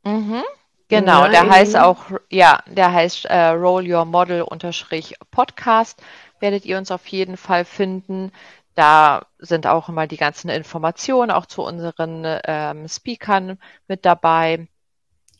[0.04, 0.44] Mhm.
[0.86, 1.32] Genau, Nein.
[1.32, 6.00] der heißt auch, ja, der heißt äh, Roll Your Model unterstrich Podcast.
[6.38, 8.30] Werdet ihr uns auf jeden Fall finden.
[8.74, 14.68] Da sind auch immer die ganzen Informationen auch zu unseren ähm, Speakern mit dabei.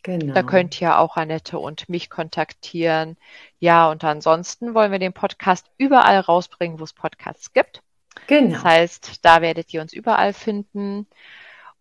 [0.03, 0.35] Genau.
[0.35, 3.17] Da könnt ihr auch Annette und mich kontaktieren.
[3.59, 7.83] Ja, und ansonsten wollen wir den Podcast überall rausbringen, wo es Podcasts gibt.
[8.27, 8.53] Genau.
[8.53, 11.07] Das heißt, da werdet ihr uns überall finden.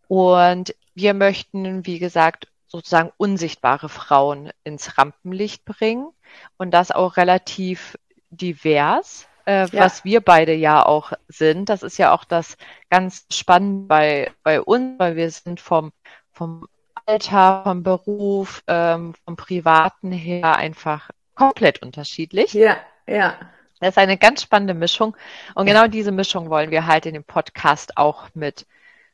[0.07, 6.09] Und wir möchten, wie gesagt, sozusagen unsichtbare Frauen ins Rampenlicht bringen
[6.57, 7.97] und das auch relativ
[8.29, 9.69] divers äh, ja.
[9.71, 11.69] was wir beide ja auch sind.
[11.69, 12.57] Das ist ja auch das
[12.89, 15.91] ganz Spannende bei, bei uns, weil wir sind vom,
[16.31, 16.67] vom
[17.05, 22.53] Alter, vom Beruf, ähm, vom Privaten her einfach komplett unterschiedlich.
[22.53, 22.77] Ja,
[23.07, 23.35] ja.
[23.79, 25.15] Das ist eine ganz spannende Mischung.
[25.55, 28.65] Und genau diese Mischung wollen wir halt in den Podcast auch mit,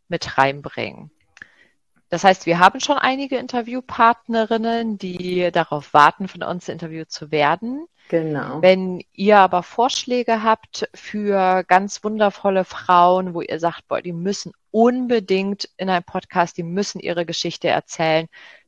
[0.09, 1.09] mit reinbringen.
[2.09, 7.85] Das heißt, wir haben schon einige Interviewpartnerinnen, die darauf warten, von uns interviewt zu werden.
[8.09, 8.63] Genau.
[8.63, 14.51] Wenn ihr aber Vorschläge habt für ganz wundervolle Frauen, wo ihr sagt, boah, die müssen
[14.71, 18.27] unbedingt in einem Podcast, die müssen ihre Geschichte erzählen,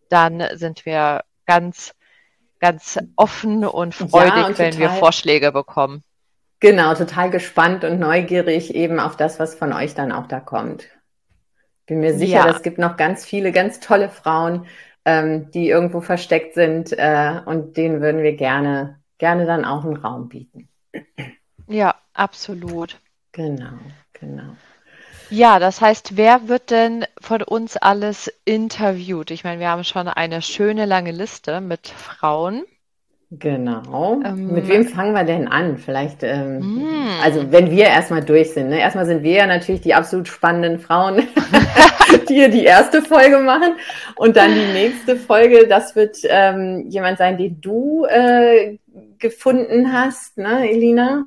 [0.10, 1.96] dann sind wir ganz,
[2.60, 6.04] ganz offen und freudig, ja, und wenn wir Vorschläge bekommen.
[6.60, 10.88] Genau, total gespannt und neugierig eben auf das, was von euch dann auch da kommt.
[11.92, 12.50] Bin mir sicher, ja.
[12.50, 14.66] es gibt noch ganz viele ganz tolle Frauen,
[15.04, 19.98] ähm, die irgendwo versteckt sind äh, und denen würden wir gerne, gerne dann auch einen
[19.98, 20.70] Raum bieten.
[21.68, 22.98] Ja, absolut.
[23.34, 23.74] Genau,
[24.14, 24.56] genau.
[25.30, 29.30] Ja, das heißt, wer wird denn von uns alles interviewt?
[29.30, 32.64] Ich meine, wir haben schon eine schöne lange Liste mit Frauen.
[33.40, 34.20] Genau.
[34.26, 35.78] Ähm, Mit wem fangen wir denn an?
[35.78, 37.22] Vielleicht, ähm, mm.
[37.24, 38.68] also wenn wir erstmal durch sind.
[38.68, 38.80] Ne?
[38.80, 41.28] Erstmal sind wir ja natürlich die absolut spannenden Frauen,
[42.30, 43.76] die hier die erste Folge machen.
[44.18, 48.78] Und dann die nächste Folge, das wird ähm, jemand sein, den du äh,
[49.18, 51.26] gefunden hast, ne, Elina?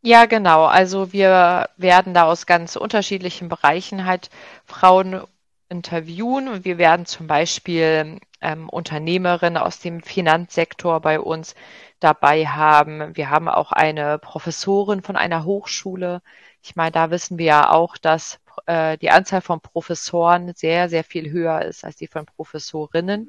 [0.00, 0.64] Ja, genau.
[0.64, 4.30] Also wir werden da aus ganz unterschiedlichen Bereichen halt
[4.64, 5.20] Frauen
[5.68, 11.54] interviewen und wir werden zum Beispiel ähm, Unternehmerinnen aus dem Finanzsektor bei uns
[12.00, 13.16] dabei haben.
[13.16, 16.22] Wir haben auch eine Professorin von einer Hochschule.
[16.62, 21.04] Ich meine, da wissen wir ja auch, dass äh, die Anzahl von Professoren sehr, sehr
[21.04, 23.28] viel höher ist als die von Professorinnen.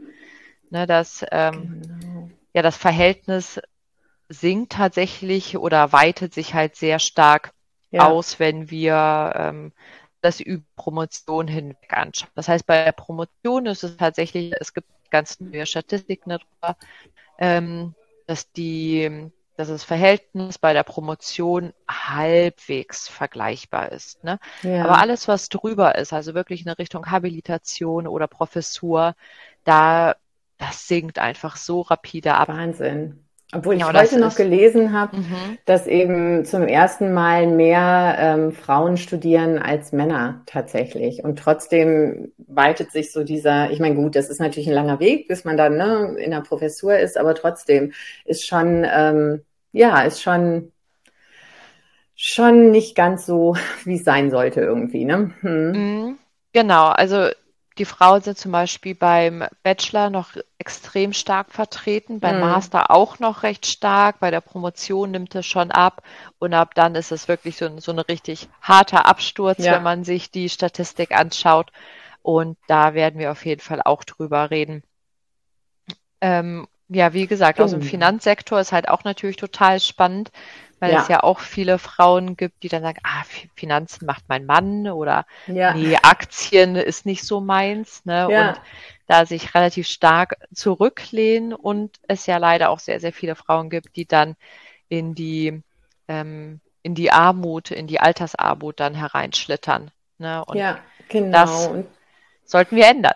[0.72, 2.30] Ne, dass ähm, genau.
[2.54, 3.60] ja das Verhältnis
[4.30, 7.54] sinkt tatsächlich oder weitet sich halt sehr stark
[7.90, 8.08] ja.
[8.08, 9.72] aus, wenn wir ähm,
[10.22, 12.30] das über Promotion hinweg anschauen.
[12.36, 16.78] Das heißt, bei der Promotion ist es tatsächlich, es gibt ganz neue Statistiken darüber,
[17.38, 17.94] ähm,
[18.28, 24.24] dass die dass das Verhältnis bei der Promotion halbwegs vergleichbar ist.
[24.24, 24.40] Ne?
[24.64, 24.86] Ja.
[24.86, 29.16] Aber alles, was drüber ist, also wirklich in Richtung Habilitation oder Professur,
[29.66, 30.16] da
[30.60, 32.48] das sinkt einfach so rapide ab.
[32.48, 33.26] Wahnsinn.
[33.52, 35.58] Obwohl ich ja, heute noch gelesen habe, mhm.
[35.66, 41.24] dass eben zum ersten Mal mehr ähm, Frauen studieren als Männer tatsächlich.
[41.24, 45.28] Und trotzdem weitet sich so dieser, ich meine, gut, das ist natürlich ein langer Weg,
[45.28, 47.94] bis man dann ne, in der Professur ist, aber trotzdem
[48.26, 50.72] ist schon, ähm, ja, ist schon
[52.22, 55.32] schon nicht ganz so, wie es sein sollte irgendwie, ne?
[55.40, 55.72] Hm.
[55.72, 56.18] Mhm.
[56.52, 57.30] Genau, also
[57.80, 62.42] die Frauen sind zum Beispiel beim Bachelor noch extrem stark vertreten, beim mhm.
[62.42, 66.04] Master auch noch recht stark, bei der Promotion nimmt es schon ab
[66.40, 69.74] und ab dann ist es wirklich so, so ein richtig harter Absturz, ja.
[69.74, 71.72] wenn man sich die Statistik anschaut.
[72.22, 74.84] Und da werden wir auf jeden Fall auch drüber reden.
[76.20, 80.32] Ähm, ja, wie gesagt, aus dem Finanzsektor ist halt auch natürlich total spannend
[80.80, 81.02] weil ja.
[81.02, 83.24] es ja auch viele Frauen gibt, die dann sagen, ah,
[83.56, 85.74] Finanzen macht mein Mann oder ja.
[85.74, 88.28] nee, Aktien ist nicht so meins, ne?
[88.32, 88.50] Ja.
[88.50, 88.62] Und
[89.08, 93.96] da sich relativ stark zurücklehnen und es ja leider auch sehr, sehr viele Frauen gibt,
[93.96, 94.36] die dann
[94.88, 95.62] in die
[96.08, 99.92] ähm, in die Armut, in die Altersarmut dann hereinschlittern.
[100.18, 100.44] Ne?
[100.46, 101.32] Und ja, genau.
[101.32, 101.70] Das
[102.50, 103.14] sollten wir ändern.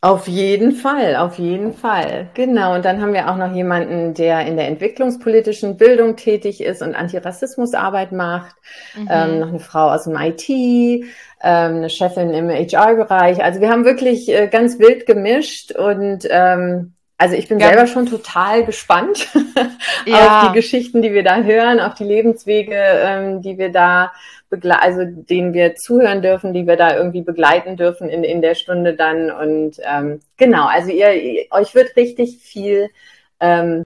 [0.00, 2.28] Auf jeden Fall, auf jeden Fall.
[2.34, 2.74] Genau.
[2.74, 6.96] Und dann haben wir auch noch jemanden, der in der entwicklungspolitischen Bildung tätig ist und
[6.96, 8.56] Antirassismusarbeit macht.
[8.96, 9.08] Mhm.
[9.08, 11.06] Ähm, noch eine Frau aus dem IT, ähm,
[11.40, 13.44] eine Chefin im HR-Bereich.
[13.44, 17.68] Also wir haben wirklich äh, ganz wild gemischt und ähm, also ich bin ja.
[17.68, 19.28] selber schon total gespannt
[20.06, 20.40] ja.
[20.40, 24.12] auf die Geschichten, die wir da hören, auf die Lebenswege, ähm, die wir da
[24.50, 28.94] also denen wir zuhören dürfen, die wir da irgendwie begleiten dürfen in, in der Stunde
[28.94, 29.30] dann.
[29.30, 32.90] Und ähm, genau, also ihr, ihr euch wird richtig viel
[33.38, 33.84] ähm,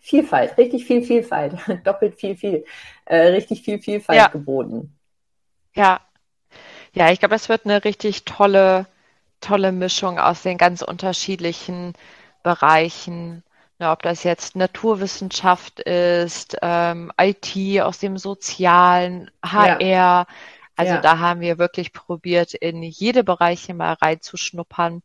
[0.00, 1.54] Vielfalt, richtig viel Vielfalt,
[1.84, 2.66] doppelt viel, viel,
[3.06, 4.28] äh, richtig viel Vielfalt ja.
[4.28, 4.94] geboten.
[5.74, 6.02] Ja,
[6.92, 8.86] ja, ich glaube, es wird eine richtig tolle,
[9.40, 11.94] tolle Mischung aus den ganz unterschiedlichen
[12.44, 13.42] Bereichen.
[13.80, 19.80] Ja, ob das jetzt Naturwissenschaft ist, ähm, IT aus dem Sozialen, HR.
[19.80, 20.26] Ja.
[20.76, 21.00] Also ja.
[21.00, 25.02] da haben wir wirklich probiert, in jede Bereiche mal reinzuschnuppern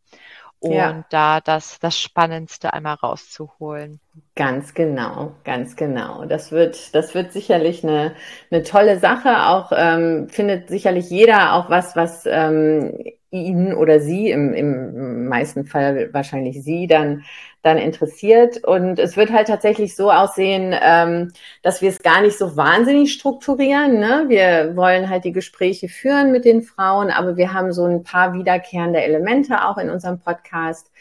[0.59, 1.05] und ja.
[1.09, 3.99] da das, das Spannendste einmal rauszuholen.
[4.35, 6.25] Ganz genau, ganz genau.
[6.25, 8.15] Das wird, das wird sicherlich eine,
[8.51, 9.47] eine tolle Sache.
[9.47, 12.93] Auch ähm, findet sicherlich jeder auch was, was ähm,
[13.31, 17.23] ihn oder sie, im, im meisten Fall wahrscheinlich sie, dann,
[17.61, 18.63] dann interessiert.
[18.63, 23.13] Und es wird halt tatsächlich so aussehen, ähm, dass wir es gar nicht so wahnsinnig
[23.13, 23.99] strukturieren.
[23.99, 24.25] Ne?
[24.27, 28.33] Wir wollen halt die Gespräche führen mit den Frauen, aber wir haben so ein paar
[28.33, 30.91] wiederkehrende Elemente auch in unserem Podcast,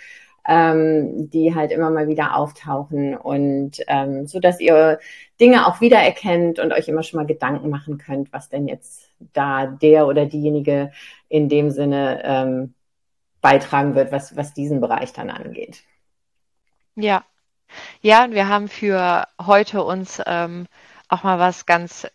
[0.46, 4.98] ähm, die halt immer mal wieder auftauchen und ähm, so dass ihr
[5.40, 9.66] Dinge auch wiedererkennt und euch immer schon mal Gedanken machen könnt, was denn jetzt da
[9.66, 10.90] der oder diejenige
[11.28, 12.74] in dem Sinne ähm,
[13.40, 15.82] beitragen wird, was, was diesen Bereich dann angeht.
[16.94, 17.24] Ja.
[18.00, 20.66] Ja, und wir haben für heute uns ähm,
[21.08, 22.06] auch mal was ganz,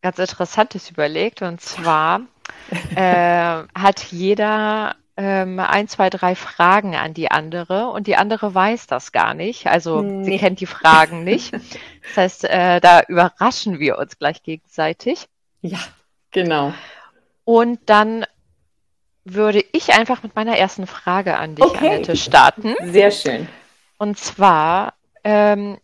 [0.00, 1.42] ganz Interessantes überlegt.
[1.42, 2.22] Und zwar
[2.96, 8.86] äh, hat jeder ähm, ein, zwei, drei Fragen an die andere und die andere weiß
[8.86, 9.66] das gar nicht.
[9.66, 10.24] Also nee.
[10.24, 11.52] sie kennt die Fragen nicht.
[11.52, 15.28] Das heißt, äh, da überraschen wir uns gleich gegenseitig.
[15.60, 15.78] Ja,
[16.30, 16.72] genau.
[17.44, 18.24] Und dann
[19.24, 21.88] würde ich einfach mit meiner ersten Frage an dich, okay.
[21.88, 22.74] Annette, starten.
[22.80, 23.48] Sehr schön.
[23.98, 25.78] Und zwar, ähm,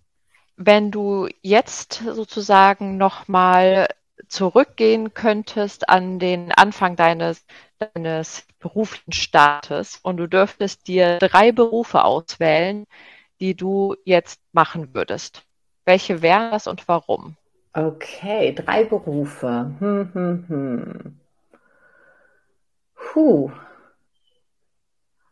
[0.57, 3.88] wenn du jetzt sozusagen nochmal
[4.27, 7.44] zurückgehen könntest an den Anfang deines,
[7.79, 12.87] deines beruflichen Startes und du dürftest dir drei Berufe auswählen,
[13.40, 15.42] die du jetzt machen würdest.
[15.85, 17.37] Welche wären das und warum?
[17.72, 19.70] Okay, drei Berufe.
[19.79, 21.20] Hm, hm, hm.
[22.99, 23.53] Whew.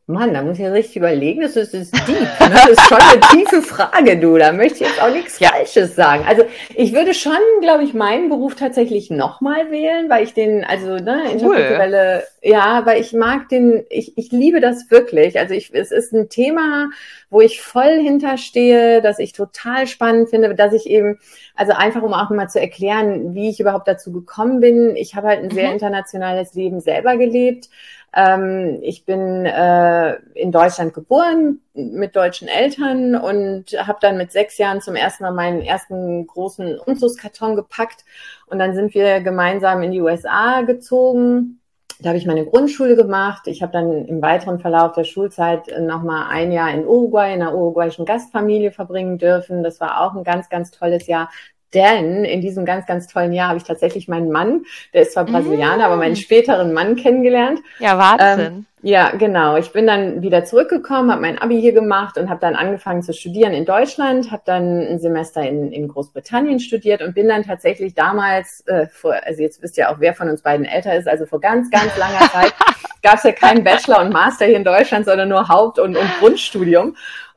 [0.08, 1.40] Mann, da muss ich ja richtig überlegen.
[1.40, 2.20] Das ist, das ist deep.
[2.20, 2.28] Ne?
[2.38, 4.38] Das ist schon eine tiefe Frage, du.
[4.38, 5.48] Da möchte ich jetzt auch nichts ja.
[5.48, 6.24] Falsches sagen.
[6.28, 6.44] Also
[6.76, 11.32] ich würde schon, glaube ich, meinen Beruf tatsächlich nochmal wählen, weil ich den, also ne,
[11.32, 12.50] interkulturelle, cool.
[12.50, 15.40] ja, weil ich mag den, ich, ich liebe das wirklich.
[15.40, 16.88] Also ich, es ist ein Thema,
[17.28, 21.18] wo ich voll hinterstehe, dass ich total spannend finde, dass ich eben,
[21.56, 24.94] also einfach um auch mal zu erklären, wie ich überhaupt dazu gekommen bin.
[24.94, 25.74] Ich habe halt ein sehr mhm.
[25.74, 27.68] internationales Leben selber gelebt
[28.14, 34.58] ähm, ich bin äh, in Deutschland geboren mit deutschen Eltern und habe dann mit sechs
[34.58, 38.04] Jahren zum ersten Mal meinen ersten großen Umzugskarton gepackt
[38.46, 41.60] und dann sind wir gemeinsam in die USA gezogen.
[41.98, 43.46] Da habe ich meine Grundschule gemacht.
[43.46, 47.54] Ich habe dann im weiteren Verlauf der Schulzeit nochmal ein Jahr in Uruguay, in einer
[47.54, 49.62] uruguayischen Gastfamilie verbringen dürfen.
[49.62, 51.30] Das war auch ein ganz, ganz tolles Jahr.
[51.74, 55.24] Denn in diesem ganz, ganz tollen Jahr habe ich tatsächlich meinen Mann, der ist zwar
[55.24, 55.86] Brasilianer, mm.
[55.86, 57.60] aber meinen späteren Mann kennengelernt.
[57.80, 58.46] Ja, Wahnsinn.
[58.46, 59.56] Ähm, ja, genau.
[59.56, 63.12] Ich bin dann wieder zurückgekommen, habe mein Abi hier gemacht und habe dann angefangen zu
[63.12, 67.94] studieren in Deutschland, habe dann ein Semester in, in Großbritannien studiert und bin dann tatsächlich
[67.94, 71.26] damals, äh, vor, also jetzt wisst ihr auch, wer von uns beiden älter ist, also
[71.26, 72.54] vor ganz, ganz langer Zeit
[73.02, 76.08] gab es ja keinen Bachelor und Master hier in Deutschland, sondern nur Haupt- und, und
[76.20, 76.96] Grundstudium.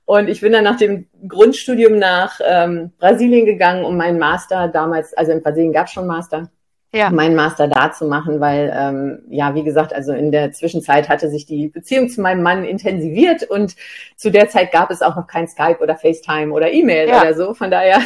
[0.10, 5.13] Und ich bin dann nach dem Grundstudium nach ähm, Brasilien gegangen, um meinen Master damals,
[5.13, 6.50] also in Brasilien gab es schon Master,
[6.91, 7.12] ja.
[7.12, 11.30] meinen Master da zu machen, weil, ähm, ja, wie gesagt, also in der Zwischenzeit hatte
[11.30, 13.76] sich die Beziehung zu meinem Mann intensiviert und
[14.15, 17.22] zu der Zeit gab es auch noch kein Skype oder FaceTime oder E-Mail ja.
[17.22, 17.54] oder so.
[17.54, 18.00] Von daher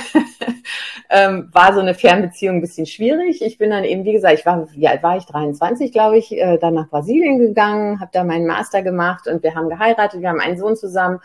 [1.10, 3.42] ähm, war so eine Fernbeziehung ein bisschen schwierig.
[3.42, 5.24] Ich bin dann eben, wie gesagt, ich war, wie alt war ich?
[5.24, 9.56] 23, glaube ich, äh, dann nach Brasilien gegangen, habe da meinen Master gemacht und wir
[9.56, 11.22] haben geheiratet, wir haben einen Sohn zusammen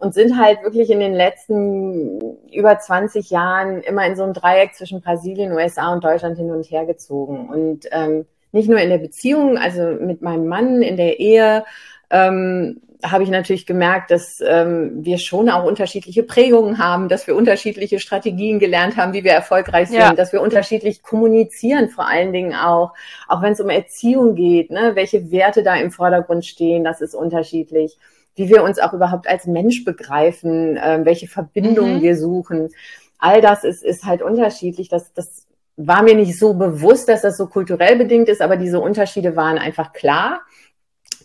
[0.00, 4.74] und sind halt wirklich in den letzten über 20 Jahren immer in so einem Dreieck
[4.74, 7.48] zwischen Brasilien, USA und Deutschland hin und her gezogen.
[7.50, 11.64] Und ähm, nicht nur in der Beziehung, also mit meinem Mann in der Ehe,
[12.08, 17.36] ähm, habe ich natürlich gemerkt, dass ähm, wir schon auch unterschiedliche Prägungen haben, dass wir
[17.36, 20.14] unterschiedliche Strategien gelernt haben, wie wir erfolgreich sind, ja.
[20.14, 22.92] dass wir unterschiedlich kommunizieren, vor allen Dingen auch,
[23.28, 27.14] auch wenn es um Erziehung geht, ne, welche Werte da im Vordergrund stehen, das ist
[27.14, 27.96] unterschiedlich
[28.36, 32.02] wie wir uns auch überhaupt als Mensch begreifen, äh, welche Verbindungen mhm.
[32.02, 32.70] wir suchen.
[33.18, 34.88] All das ist, ist halt unterschiedlich.
[34.88, 38.80] Das, das war mir nicht so bewusst, dass das so kulturell bedingt ist, aber diese
[38.80, 40.40] Unterschiede waren einfach klar,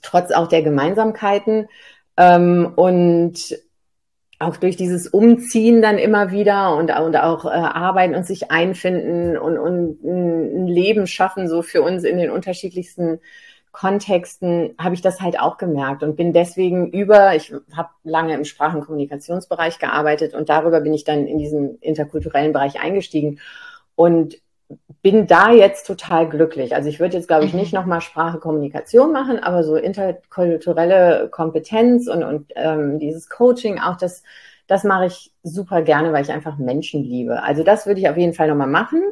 [0.01, 1.67] trotz auch der Gemeinsamkeiten.
[2.17, 3.57] Ähm, und
[4.39, 9.37] auch durch dieses Umziehen dann immer wieder und, und auch äh, arbeiten und sich einfinden
[9.37, 13.19] und, und ein Leben schaffen, so für uns in den unterschiedlichsten
[13.75, 18.45] Kontexten habe ich das halt auch gemerkt und bin deswegen über, ich habe lange im
[18.45, 23.39] Sprach- und Kommunikationsbereich gearbeitet und darüber bin ich dann in diesen interkulturellen Bereich eingestiegen
[23.95, 24.37] und
[25.01, 26.73] bin da jetzt total glücklich.
[26.73, 27.79] Also ich würde jetzt, glaube ich, nicht mhm.
[27.79, 34.23] nochmal Sprache, Kommunikation machen, aber so interkulturelle Kompetenz und, und ähm, dieses Coaching auch, das,
[34.67, 37.43] das mache ich super gerne, weil ich einfach Menschen liebe.
[37.43, 39.03] Also das würde ich auf jeden Fall nochmal machen.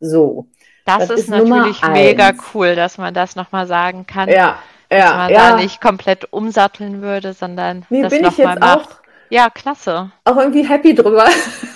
[0.00, 0.46] So.
[0.86, 4.28] Das, das ist, ist, natürlich mega cool, dass man das nochmal sagen kann.
[4.28, 4.58] Ja,
[4.90, 5.50] ja, dass man ja.
[5.50, 8.90] da nicht komplett umsatteln würde, sondern nee, das nochmal macht.
[8.90, 8.90] Auch,
[9.28, 10.12] ja, klasse.
[10.24, 11.26] Auch irgendwie happy drüber.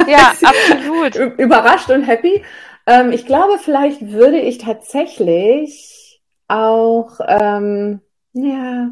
[0.07, 1.17] Ja, absolut.
[1.39, 2.45] Überrascht und happy.
[2.87, 8.01] Ähm, ich glaube, vielleicht würde ich tatsächlich auch, ähm,
[8.33, 8.91] ja,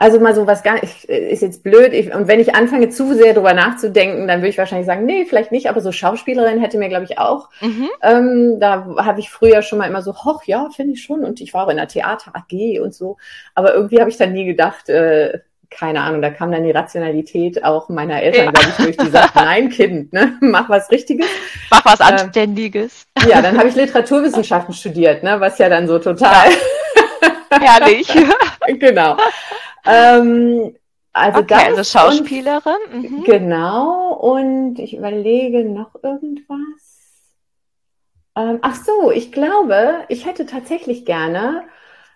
[0.00, 1.92] also mal so was gar nicht, ist jetzt blöd.
[1.92, 5.24] Ich, und wenn ich anfange zu sehr drüber nachzudenken, dann würde ich wahrscheinlich sagen, nee,
[5.24, 7.48] vielleicht nicht, aber so Schauspielerin hätte mir, glaube ich, auch.
[7.60, 7.88] Mhm.
[8.02, 11.24] Ähm, da habe ich früher schon mal immer so, hoch, ja, finde ich schon.
[11.24, 13.16] Und ich war auch in der Theater AG und so.
[13.56, 17.64] Aber irgendwie habe ich dann nie gedacht, äh, keine Ahnung, da kam dann die Rationalität
[17.64, 18.50] auch meiner Eltern, ja.
[18.52, 21.26] glaube ich, durch, die sagten, nein, Kind, ne, mach was Richtiges.
[21.70, 23.04] Mach was ähm, Anständiges.
[23.20, 26.50] Ähm, ja, dann habe ich Literaturwissenschaften studiert, ne, was ja dann so total.
[27.50, 27.60] Ja.
[27.60, 28.08] Herrlich.
[28.78, 29.16] genau.
[29.88, 30.76] Ähm,
[31.12, 32.76] also, okay, also Schauspielerin.
[32.92, 33.24] Und, mhm.
[33.24, 34.14] Genau.
[34.14, 36.88] Und ich überlege noch irgendwas.
[38.36, 41.64] Ähm, ach so, ich glaube, ich hätte tatsächlich gerne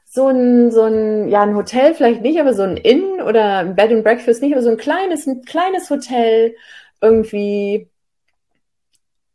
[0.04, 3.74] so ein, so ein, ja, ein Hotel vielleicht nicht, aber so ein Inn oder ein
[3.74, 6.54] Bed and Breakfast nicht, aber so ein kleines, ein kleines Hotel
[7.00, 7.88] irgendwie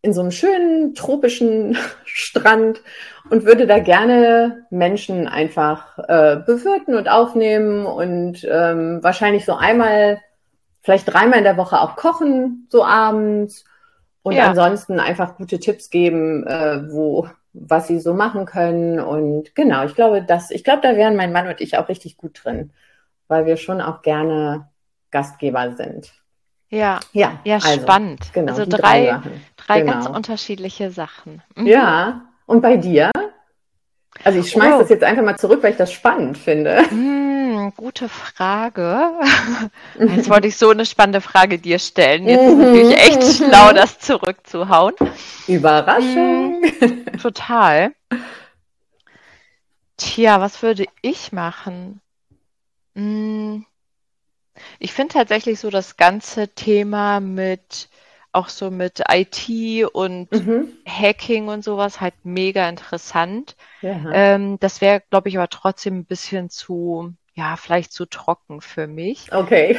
[0.04, 2.82] in so einem schönen tropischen Strand
[3.30, 10.20] und würde da gerne Menschen einfach äh, bewirten und aufnehmen und ähm, wahrscheinlich so einmal,
[10.82, 13.66] vielleicht dreimal in der Woche auch kochen, so abends.
[14.24, 14.48] Und ja.
[14.48, 19.00] ansonsten einfach gute Tipps geben, äh, wo, was sie so machen können.
[19.00, 22.18] Und genau, ich glaube, dass, ich glaube, da wären mein Mann und ich auch richtig
[22.18, 22.72] gut drin,
[23.28, 24.68] weil wir schon auch gerne
[25.12, 26.12] Gastgeber sind.
[26.70, 28.34] Ja, ja, ja also, spannend.
[28.34, 29.22] Genau, also drei, drei,
[29.56, 29.94] drei genau.
[29.94, 31.42] ganz unterschiedliche Sachen.
[31.56, 31.66] Mhm.
[31.66, 33.12] Ja, und bei dir?
[34.23, 34.79] Also ich schmeiße oh.
[34.79, 36.89] das jetzt einfach mal zurück, weil ich das spannend finde.
[36.89, 39.12] Hm, gute Frage.
[39.99, 42.27] Jetzt wollte ich so eine spannende Frage dir stellen.
[42.27, 44.95] Jetzt ist es natürlich echt schlau, das zurückzuhauen.
[45.47, 46.63] Überraschung.
[46.79, 47.93] Hm, total.
[49.97, 52.01] Tja, was würde ich machen?
[52.95, 53.65] Hm,
[54.79, 57.89] ich finde tatsächlich so das ganze Thema mit
[58.38, 60.71] auch so mit IT und mhm.
[60.88, 63.56] Hacking und sowas halt mega interessant.
[63.82, 64.00] Ja.
[64.13, 68.86] Ähm, das wäre, glaube ich, aber trotzdem ein bisschen zu, ja, vielleicht zu trocken für
[68.86, 69.34] mich.
[69.34, 69.78] Okay.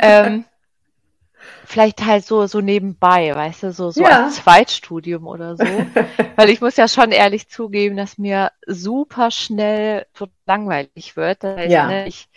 [0.00, 0.44] Ähm,
[1.64, 4.24] vielleicht halt so, so nebenbei, weißt du, so, so ja.
[4.24, 5.64] als Zweitstudium oder so.
[6.36, 11.44] Weil ich muss ja schon ehrlich zugeben, dass mir super schnell so langweilig wird.
[11.44, 11.86] Das heißt, ja.
[11.86, 12.28] ne, ich,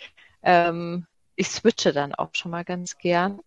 [0.44, 3.40] ähm, ich switche dann auch schon mal ganz gern.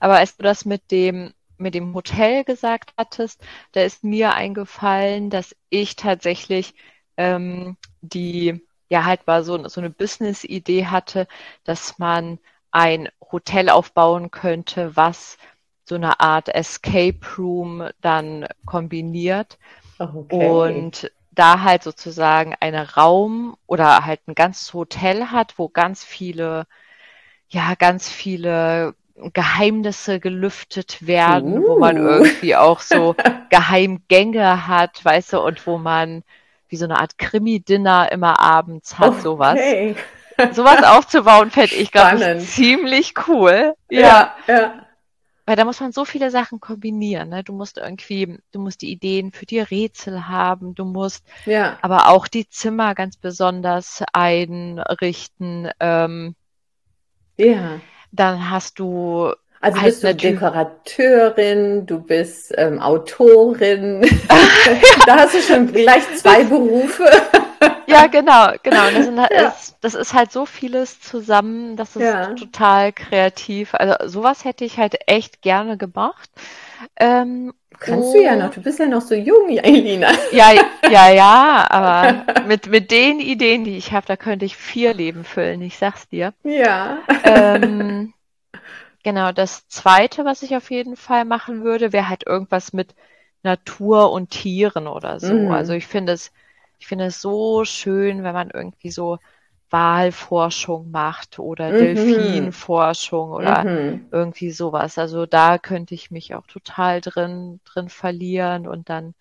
[0.00, 1.32] Aber als du das mit dem
[1.62, 3.40] mit dem Hotel gesagt hattest,
[3.72, 6.74] da ist mir eingefallen, dass ich tatsächlich
[7.16, 11.26] ähm, die, ja halt mal so, so eine Business-Idee hatte,
[11.64, 12.38] dass man
[12.70, 15.38] ein Hotel aufbauen könnte, was
[15.84, 19.58] so eine Art Escape Room dann kombiniert.
[19.98, 20.48] Okay.
[20.48, 26.66] Und da halt sozusagen einen Raum oder halt ein ganzes Hotel hat, wo ganz viele,
[27.48, 28.94] ja, ganz viele
[29.32, 31.68] Geheimnisse gelüftet werden, uh.
[31.68, 32.08] wo man uh.
[32.08, 33.14] irgendwie auch so
[33.50, 36.22] Geheimgänge hat, weißt du, und wo man
[36.68, 39.20] wie so eine Art Krimi-Dinner immer abends hat, okay.
[39.20, 39.58] sowas.
[40.56, 43.74] Sowas aufzubauen, fände ich, glaube ich, ziemlich cool.
[43.90, 44.86] Ja, ja, ja.
[45.44, 47.28] Weil da muss man so viele Sachen kombinieren.
[47.28, 47.42] Ne?
[47.42, 51.78] Du musst irgendwie, du musst die Ideen für die Rätsel haben, du musst ja.
[51.82, 55.70] aber auch die Zimmer ganz besonders einrichten.
[55.80, 56.36] Ähm,
[57.36, 57.80] ja.
[58.12, 64.02] Dann hast du also halt bist du Dekorateurin, du bist ähm, Autorin.
[65.06, 67.08] da hast du schon gleich zwei Berufe.
[67.92, 68.90] Ja, genau, genau.
[68.90, 69.26] Das, sind, ja.
[69.26, 72.34] ist, das, ist, halt so vieles zusammen, das ist ja.
[72.34, 73.74] total kreativ.
[73.74, 76.30] Also sowas hätte ich halt echt gerne gemacht.
[76.96, 80.08] Ähm, Kannst oh, du ja noch, du bist ja noch so jung, Elina.
[80.32, 80.52] Ja,
[80.88, 85.24] ja, ja, aber mit, mit den Ideen, die ich habe, da könnte ich vier Leben
[85.24, 86.32] füllen, ich sag's dir.
[86.44, 86.98] Ja.
[87.24, 88.14] Ähm,
[89.02, 92.94] genau, das zweite, was ich auf jeden Fall machen würde, wäre halt irgendwas mit
[93.42, 95.34] Natur und Tieren oder so.
[95.34, 95.50] Mhm.
[95.50, 96.30] Also ich finde es,
[96.82, 99.20] ich finde es so schön, wenn man irgendwie so
[99.70, 101.78] Walforschung macht oder mhm.
[101.78, 104.08] Delfinforschung oder mhm.
[104.10, 104.98] irgendwie sowas.
[104.98, 109.14] Also da könnte ich mich auch total drin, drin verlieren und dann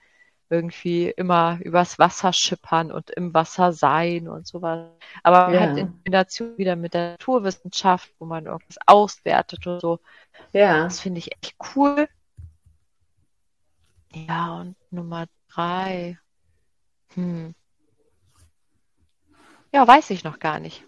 [0.49, 4.89] irgendwie immer übers Wasser schippern und im Wasser sein und sowas.
[5.21, 5.59] Aber ja.
[5.59, 9.99] halt in Kombination wieder mit der Naturwissenschaft, wo man irgendwas auswertet und so.
[10.51, 10.85] Ja.
[10.85, 12.09] Das finde ich echt cool.
[14.13, 16.17] Ja, und Nummer drei.
[17.15, 17.53] Hm.
[19.73, 20.83] Ja, weiß ich noch gar nicht.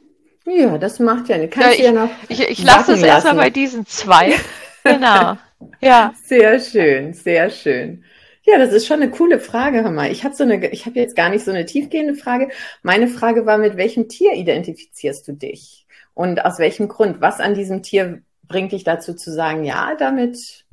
[0.45, 1.53] Ja, das macht ja nicht.
[1.53, 2.09] Kannst ja, ich, ja noch.
[2.27, 4.34] Ich, ich lasse es erstmal bei diesen zwei.
[4.84, 5.38] genau.
[5.80, 6.13] Ja.
[6.21, 8.03] Sehr schön, sehr schön.
[8.45, 10.11] Ja, das ist schon eine coole Frage, hör mal.
[10.11, 12.49] Ich habe so eine, ich habe jetzt gar nicht so eine tiefgehende Frage.
[12.82, 15.88] Meine Frage war, mit welchem Tier identifizierst du dich?
[16.13, 17.21] Und aus welchem Grund?
[17.21, 20.65] Was an diesem Tier bringt dich dazu zu sagen, ja, damit,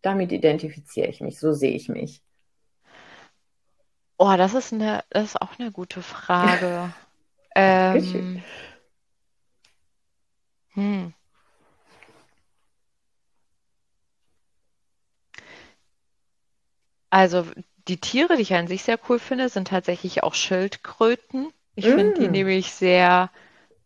[0.00, 2.22] damit identifiziere ich mich, so sehe ich mich?
[4.24, 6.92] Oh, das ist eine, das ist auch eine gute Frage.
[7.54, 8.42] Ähm,
[10.72, 11.12] hm.
[17.10, 17.44] Also
[17.88, 21.52] die Tiere, die ich an sich sehr cool finde, sind tatsächlich auch Schildkröten.
[21.74, 21.88] Ich mm.
[21.90, 23.30] finde die nämlich sehr,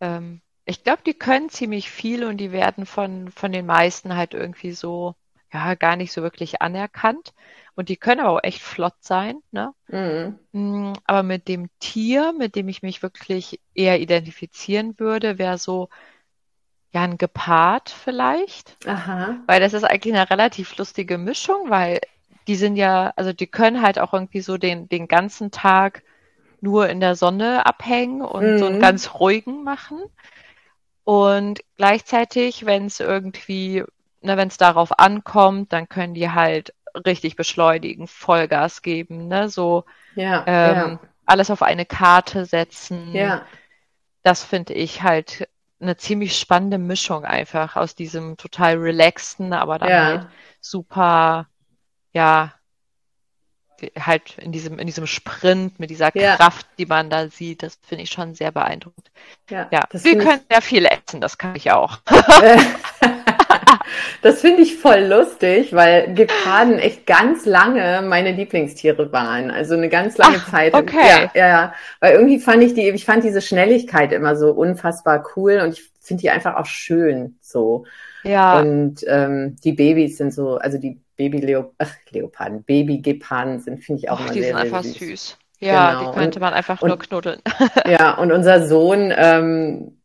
[0.01, 4.33] ähm, ich glaube, die können ziemlich viel und die werden von, von den meisten halt
[4.33, 5.17] irgendwie so,
[5.53, 7.33] ja, gar nicht so wirklich anerkannt.
[7.75, 9.41] Und die können aber auch echt flott sein.
[9.51, 9.73] Ne?
[9.89, 10.39] Mhm.
[10.53, 10.93] Mm.
[11.05, 15.89] aber mit dem Tier, mit dem ich mich wirklich eher identifizieren würde, wäre so
[16.93, 18.77] ja ein Gepard vielleicht.
[18.87, 19.37] Aha.
[19.47, 22.01] Weil das ist eigentlich eine relativ lustige Mischung, weil
[22.47, 26.03] die sind ja, also die können halt auch irgendwie so den, den ganzen Tag
[26.61, 28.59] nur in der Sonne abhängen und mhm.
[28.59, 28.81] so einen mhm.
[28.81, 30.01] ganz ruhigen machen.
[31.05, 33.85] Und gleichzeitig, wenn es irgendwie,
[34.21, 39.49] ne, wenn es darauf ankommt, dann können die halt richtig beschleunigen, Vollgas geben, ne?
[39.49, 41.01] So ja, ähm, ja.
[41.27, 43.13] alles auf eine Karte setzen.
[43.13, 43.43] Ja.
[44.23, 45.49] Das finde ich halt
[45.81, 50.27] eine ziemlich spannende Mischung einfach aus diesem total relaxten, aber dann halt
[50.61, 51.47] super,
[52.13, 52.55] ja,
[53.99, 56.11] halt in diesem, in diesem Sprint mit dieser.
[56.11, 59.11] Kraft, die man da sieht, das finde ich schon sehr beeindruckend.
[59.51, 59.85] Ja, ja.
[59.93, 60.47] wir können ich...
[60.51, 61.99] sehr viel essen, das kann ich auch.
[64.23, 69.51] das finde ich voll lustig, weil Geparden echt ganz lange meine Lieblingstiere waren.
[69.51, 70.75] Also eine ganz lange Ach, Zeit.
[70.75, 71.29] Okay.
[71.35, 75.61] Ja, ja, weil irgendwie fand ich die, ich fand diese Schnelligkeit immer so unfassbar cool
[75.63, 77.85] und ich finde die einfach auch schön so.
[78.23, 78.61] Ja.
[78.61, 84.25] Und ähm, die Babys sind so, also die Baby-Leoparden, Baby-Geparden sind, finde ich auch Och,
[84.25, 84.99] immer die sehr, sind einfach süß.
[84.99, 85.39] süß.
[85.59, 86.13] Ja, genau.
[86.13, 87.41] die könnte man einfach und, nur knuddeln.
[87.87, 89.99] ja, und unser Sohn, ähm,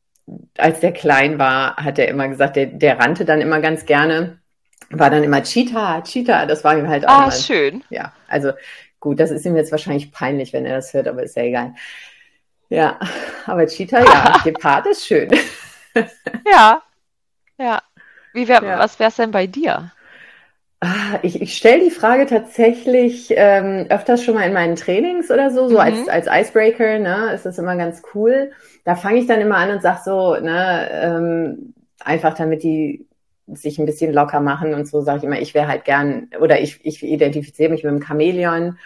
[0.58, 4.40] als der klein war, hat er immer gesagt, der, der rannte dann immer ganz gerne,
[4.90, 7.14] war dann immer Cheetah, Cheetah, das war ihm halt auch.
[7.14, 7.84] Ah, mal, schön.
[7.90, 8.52] Ja, also
[9.00, 11.76] gut, das ist ihm jetzt wahrscheinlich peinlich, wenn er das hört, aber ist ja egal.
[12.70, 13.00] Ja,
[13.46, 15.30] aber Cheetah, ja, Gepard ist schön.
[16.50, 16.82] ja,
[17.58, 17.82] ja.
[18.34, 18.80] Wie wär, ja.
[18.80, 19.92] Was wäre es denn bei dir?
[20.84, 25.52] Ah, ich, ich stelle die Frage tatsächlich ähm, öfters schon mal in meinen Trainings oder
[25.52, 25.80] so, so mhm.
[25.80, 28.52] als, als Icebreaker, ne, ist das immer ganz cool.
[28.84, 33.06] Da fange ich dann immer an und sag so, ne, ähm, einfach damit die
[33.54, 36.60] sich ein bisschen locker machen und so, sage ich immer, ich wäre halt gern, oder
[36.60, 38.80] ich, ich identifiziere mich mit dem Chamäleon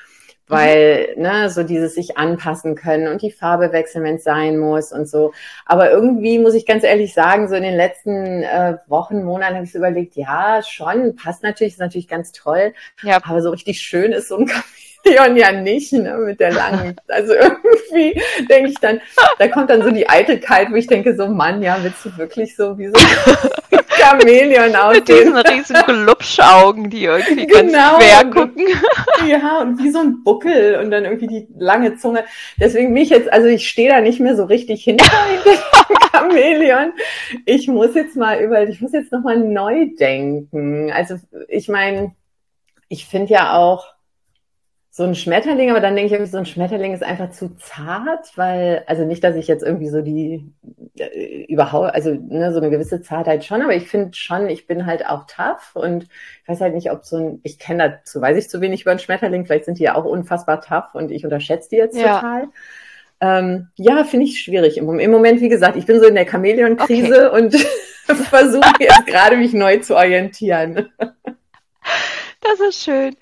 [0.48, 1.22] weil mhm.
[1.24, 5.08] ne, so dieses sich anpassen können und die Farbe wechseln, wenn es sein muss und
[5.08, 5.34] so.
[5.66, 9.66] Aber irgendwie muss ich ganz ehrlich sagen, so in den letzten äh, Wochen, Monaten habe
[9.66, 13.20] ich so überlegt, ja, schon, passt natürlich, ist natürlich ganz toll, ja.
[13.24, 14.46] aber so richtig schön ist so ein
[15.06, 16.96] Chamäleon ja nicht, ne, mit der langen.
[17.08, 19.02] Also irgendwie denke ich dann,
[19.40, 22.56] da kommt dann so die Eitelkeit, wo ich denke, so Mann, ja, willst du wirklich
[22.56, 22.94] so wie so
[23.98, 24.96] Chamäleon aussehen.
[24.96, 27.98] Mit diesen riesen Glubschaugen, die irgendwie genau.
[27.98, 28.66] ganz quer gucken.
[29.28, 32.26] Ja, und wie so ein Buckel und dann irgendwie die lange Zunge.
[32.60, 35.54] Deswegen mich jetzt, also ich stehe da nicht mehr so richtig hinter dem
[36.12, 36.94] Chamäleon.
[37.46, 40.92] Ich muss jetzt mal über, ich muss jetzt nochmal neu denken.
[40.92, 41.16] Also
[41.48, 42.14] ich meine,
[42.88, 43.95] ich finde ja auch,
[44.98, 48.82] so ein Schmetterling, aber dann denke ich, so ein Schmetterling ist einfach zu zart, weil,
[48.88, 50.50] also nicht, dass ich jetzt irgendwie so die
[50.98, 54.86] äh, überhaupt, also ne, so eine gewisse Zartheit schon, aber ich finde schon, ich bin
[54.86, 58.38] halt auch tough und ich weiß halt nicht, ob so ein, ich kenne dazu, weiß
[58.38, 61.26] ich zu wenig über einen Schmetterling, vielleicht sind die ja auch unfassbar tough und ich
[61.26, 62.16] unterschätze die jetzt ja.
[62.22, 62.48] total.
[63.20, 65.04] Ähm, ja, finde ich schwierig im Moment.
[65.04, 67.44] Im Moment, wie gesagt, ich bin so in der Chamäleon-Krise okay.
[67.44, 67.54] und
[68.30, 70.88] versuche jetzt gerade mich neu zu orientieren.
[72.40, 73.18] Das ist schön.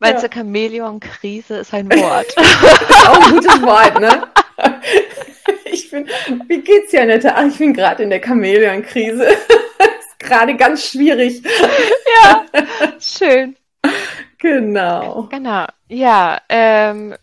[0.00, 0.28] Meinst ja.
[0.28, 2.34] du, Chamäleon-Krise ist ein Wort?
[3.06, 4.26] auch ein gutes Wort, ne?
[5.72, 6.08] Ich bin,
[6.48, 7.34] wie geht's dir, Annette?
[7.34, 9.24] Ach, ich bin gerade in der Chamäleon-Krise.
[9.28, 11.42] ist gerade ganz schwierig.
[12.22, 12.46] Ja,
[12.98, 13.56] schön.
[14.38, 15.28] Genau.
[15.30, 15.66] Genau.
[15.88, 17.14] Ja, ähm,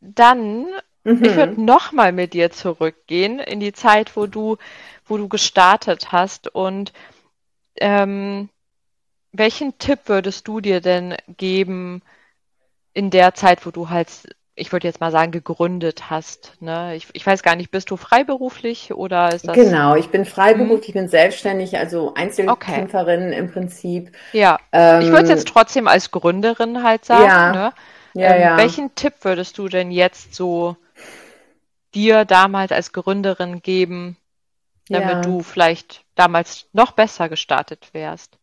[0.00, 0.66] dann,
[1.04, 1.24] mhm.
[1.24, 4.56] ich würde nochmal mit dir zurückgehen in die Zeit, wo du,
[5.04, 6.92] wo du gestartet hast und
[7.78, 8.48] ähm,
[9.38, 12.02] welchen Tipp würdest du dir denn geben
[12.92, 14.08] in der Zeit, wo du halt,
[14.54, 16.54] ich würde jetzt mal sagen, gegründet hast?
[16.60, 16.96] Ne?
[16.96, 19.54] Ich, ich weiß gar nicht, bist du freiberuflich oder ist das?
[19.54, 20.88] Genau, ich bin freiberuflich, hm?
[20.88, 23.38] ich bin selbstständig, also Einzelkämpferin okay.
[23.38, 24.12] im Prinzip.
[24.32, 27.24] Ja, ähm, ich würde es jetzt trotzdem als Gründerin halt sagen.
[27.24, 27.72] Ja, ne?
[28.14, 28.56] ja, ähm, ja.
[28.56, 30.76] Welchen Tipp würdest du denn jetzt so
[31.94, 34.16] dir damals als Gründerin geben,
[34.88, 35.20] damit ja.
[35.20, 38.38] du vielleicht damals noch besser gestartet wärst?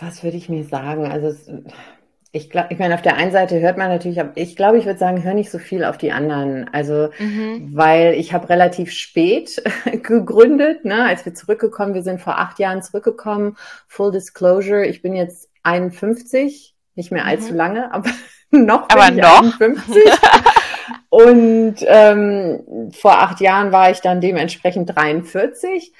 [0.00, 1.06] Was würde ich mir sagen?
[1.06, 1.34] Also
[2.32, 4.98] ich glaube, ich meine, auf der einen Seite hört man natürlich, ich glaube, ich würde
[4.98, 6.68] sagen, hör nicht so viel auf die anderen.
[6.72, 7.70] Also, mhm.
[7.72, 9.62] weil ich habe relativ spät
[10.02, 13.56] gegründet, ne, als wir zurückgekommen, wir sind vor acht Jahren zurückgekommen.
[13.88, 17.56] Full Disclosure, ich bin jetzt 51, nicht mehr allzu mhm.
[17.56, 18.10] lange, aber
[18.52, 19.60] noch aber bin ich noch?
[19.60, 20.02] 51.
[21.08, 25.92] Und ähm, vor acht Jahren war ich dann dementsprechend 43.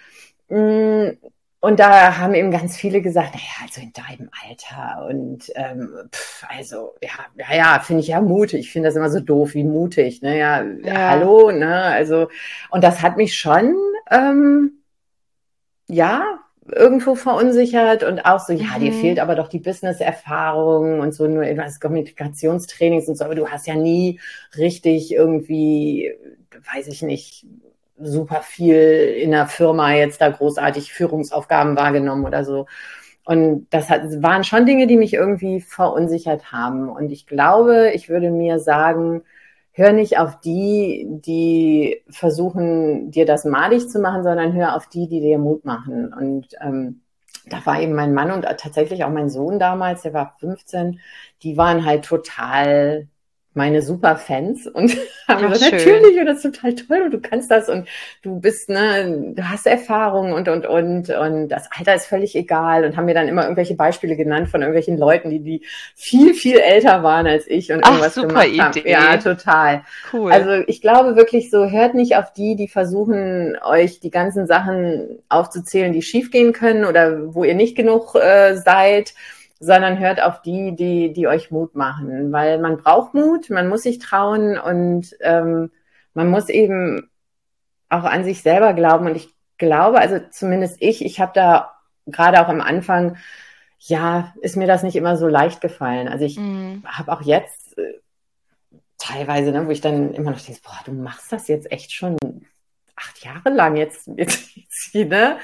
[1.62, 6.46] Und da haben eben ganz viele gesagt, naja, also in deinem Alter und ähm, pff,
[6.48, 8.60] also ja, ja, ja, finde ich ja mutig.
[8.60, 10.22] Ich finde das immer so doof, wie mutig.
[10.22, 10.38] Ne?
[10.38, 11.82] Ja, ja, hallo, ne?
[11.82, 12.28] Also
[12.70, 13.74] und das hat mich schon,
[14.10, 14.82] ähm,
[15.86, 16.40] ja,
[16.72, 18.80] irgendwo verunsichert und auch so, ja, mhm.
[18.80, 23.48] dir fehlt aber doch die Business-Erfahrung und so nur etwas Kommunikationstrainings und so, aber du
[23.48, 24.18] hast ja nie
[24.56, 26.14] richtig irgendwie,
[26.74, 27.44] weiß ich nicht,
[28.00, 32.66] super viel in der Firma jetzt da großartig Führungsaufgaben wahrgenommen oder so.
[33.24, 36.88] Und das hat, waren schon Dinge, die mich irgendwie verunsichert haben.
[36.88, 39.22] Und ich glaube, ich würde mir sagen,
[39.72, 45.08] hör nicht auf die, die versuchen, dir das malig zu machen, sondern hör auf die,
[45.08, 46.12] die dir Mut machen.
[46.12, 47.02] Und ähm,
[47.46, 51.00] da war eben mein Mann und tatsächlich auch mein Sohn damals, der war 15,
[51.42, 53.08] die waren halt total
[53.52, 54.92] meine Superfans und
[55.28, 57.88] haben Ach, gesagt, natürlich, und das ist total toll und du kannst das und
[58.22, 62.84] du bist, ne, du hast Erfahrung und, und, und, und das Alter ist völlig egal
[62.84, 65.62] und haben mir dann immer irgendwelche Beispiele genannt von irgendwelchen Leuten, die, die
[65.96, 68.94] viel, viel älter waren als ich und irgendwas Ach, super gemacht Idee.
[68.94, 69.12] haben.
[69.12, 69.82] Ja, total.
[70.12, 70.30] Cool.
[70.30, 75.18] Also ich glaube wirklich so, hört nicht auf die, die versuchen, euch die ganzen Sachen
[75.28, 79.14] aufzuzählen, die schiefgehen können oder wo ihr nicht genug äh, seid
[79.60, 83.82] sondern hört auf die, die, die euch Mut machen, weil man braucht Mut, man muss
[83.82, 85.70] sich trauen und ähm,
[86.14, 87.10] man muss eben
[87.90, 89.06] auch an sich selber glauben.
[89.06, 91.72] Und ich glaube, also zumindest ich, ich habe da
[92.06, 93.18] gerade auch am Anfang,
[93.78, 96.08] ja, ist mir das nicht immer so leicht gefallen.
[96.08, 96.82] Also ich mhm.
[96.86, 98.00] habe auch jetzt äh,
[98.96, 102.16] teilweise, ne, wo ich dann immer noch denke, boah, du machst das jetzt echt schon
[103.00, 105.36] acht Jahre lang jetzt, jetzt, jetzt ne?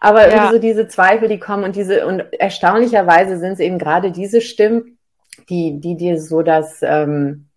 [0.00, 0.50] Aber ja.
[0.50, 4.98] so diese Zweifel, die kommen und diese, und erstaunlicherweise sind es eben gerade diese Stimmen,
[5.48, 7.48] die, die dir so das, ähm,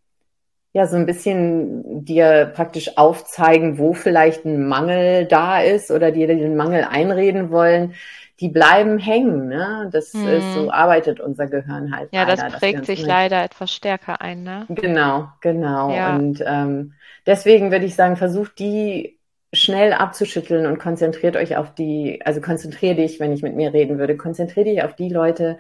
[0.74, 6.28] ja, so ein bisschen dir praktisch aufzeigen, wo vielleicht ein Mangel da ist oder dir
[6.28, 7.96] den Mangel einreden wollen,
[8.40, 9.48] die bleiben hängen.
[9.48, 9.90] Ne?
[9.92, 10.28] Das hm.
[10.28, 12.10] ist, so arbeitet unser Gehirn halt.
[12.12, 13.08] Ja, leider, das prägt sich mit.
[13.08, 14.44] leider etwas stärker ein.
[14.44, 14.66] Ne?
[14.70, 15.96] Genau, genau.
[15.96, 16.16] Ja.
[16.16, 16.94] Und ähm,
[17.26, 19.17] deswegen würde ich sagen, versucht die
[19.54, 23.98] schnell abzuschütteln und konzentriert euch auf die, also konzentriere dich, wenn ich mit mir reden
[23.98, 25.58] würde, konzentriere dich auf die Leute,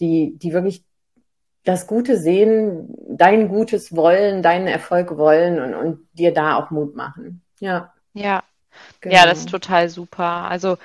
[0.00, 0.84] die, die wirklich
[1.64, 6.94] das Gute sehen, dein Gutes wollen, deinen Erfolg wollen und, und dir da auch Mut
[6.94, 7.42] machen.
[7.58, 7.92] Ja.
[8.14, 8.44] Ja.
[9.00, 9.16] Genau.
[9.16, 10.48] Ja, das ist total super.
[10.48, 10.78] Also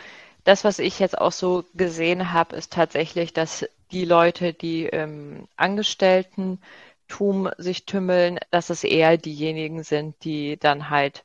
[0.44, 5.48] das, was ich jetzt auch so gesehen habe, ist tatsächlich, dass die Leute, die im
[5.56, 11.24] Angestellten-Tum sich tümmeln, dass es eher diejenigen sind, die dann halt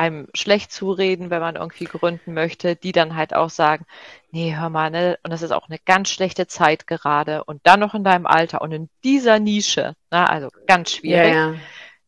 [0.00, 3.84] einem schlecht zureden, wenn man irgendwie gründen möchte, die dann halt auch sagen,
[4.30, 7.80] nee, hör mal, ne, und das ist auch eine ganz schlechte Zeit gerade und dann
[7.80, 11.34] noch in deinem Alter und in dieser Nische, ne, also ganz schwierig.
[11.34, 11.54] Ja, ja.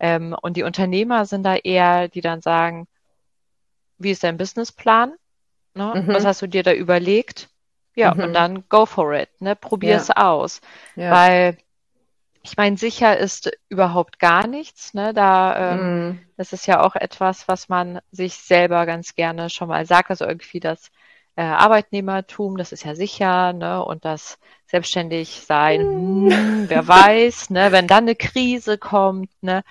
[0.01, 2.89] Ähm, und die Unternehmer sind da eher, die dann sagen,
[3.99, 5.13] wie ist dein Businessplan?
[5.75, 6.05] Ne?
[6.07, 6.15] Mhm.
[6.15, 7.51] Was hast du dir da überlegt?
[7.95, 8.21] Ja, mhm.
[8.23, 9.55] und dann go for it, ne?
[9.55, 9.97] Probier ja.
[9.99, 10.63] es aus.
[10.97, 11.59] Weil
[12.43, 14.95] ich meine, sicher ist überhaupt gar nichts.
[14.95, 15.15] Ne?
[15.15, 16.21] Da, ähm, mm.
[16.37, 20.11] Das ist ja auch etwas, was man sich selber ganz gerne schon mal sagt.
[20.11, 20.91] Also irgendwie das
[21.37, 23.53] äh, Arbeitnehmertum, das ist ja sicher.
[23.53, 23.85] Ne?
[23.85, 25.83] Und das selbstständig sein,
[26.27, 26.65] mm.
[26.69, 27.71] wer weiß, ne?
[27.71, 29.31] wenn dann eine Krise kommt.
[29.41, 29.63] Ne?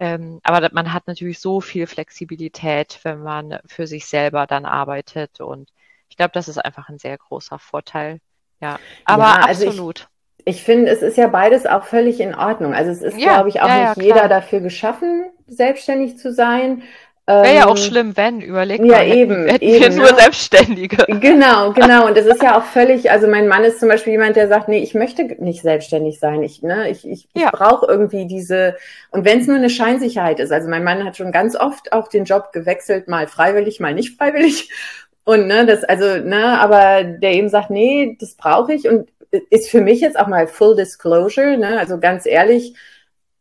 [0.00, 5.40] Ähm, aber man hat natürlich so viel Flexibilität, wenn man für sich selber dann arbeitet.
[5.40, 5.70] Und
[6.08, 8.20] ich glaube, das ist einfach ein sehr großer Vorteil.
[8.60, 10.00] Ja, aber ja, also absolut.
[10.00, 12.74] Ich ich finde, es ist ja beides auch völlig in Ordnung.
[12.74, 16.82] Also es ist, ja, glaube ich, auch ja, nicht jeder dafür geschaffen, selbstständig zu sein.
[17.26, 20.14] Wäre ja auch ähm, schlimm, wenn, überlegt ja, eben, hätten eben, wir nur?
[20.18, 21.04] Selbstständige.
[21.20, 22.06] Genau, genau.
[22.06, 24.68] Und es ist ja auch völlig, also mein Mann ist zum Beispiel jemand, der sagt,
[24.68, 26.42] nee, ich möchte nicht selbstständig sein.
[26.42, 27.46] Ich, ne, ich, ich, ja.
[27.46, 28.76] ich brauche irgendwie diese,
[29.10, 32.08] und wenn es nur eine Scheinsicherheit ist, also mein Mann hat schon ganz oft auch
[32.08, 34.68] den Job gewechselt, mal freiwillig, mal nicht freiwillig.
[35.24, 38.88] Und ne, das, also, ne, aber der eben sagt, nee, das brauche ich.
[38.88, 41.78] Und ist für mich jetzt auch mal Full Disclosure, ne?
[41.78, 42.74] also ganz ehrlich,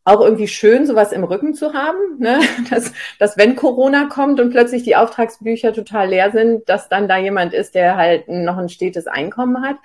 [0.06, 2.40] auch irgendwie schön, sowas im Rücken zu haben, ne?
[2.70, 7.18] dass, dass wenn Corona kommt und plötzlich die Auftragsbücher total leer sind, dass dann da
[7.18, 9.76] jemand ist, der halt noch ein stetes Einkommen hat.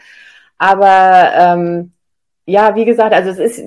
[0.56, 1.92] Aber ähm,
[2.46, 3.64] ja, wie gesagt, also es ist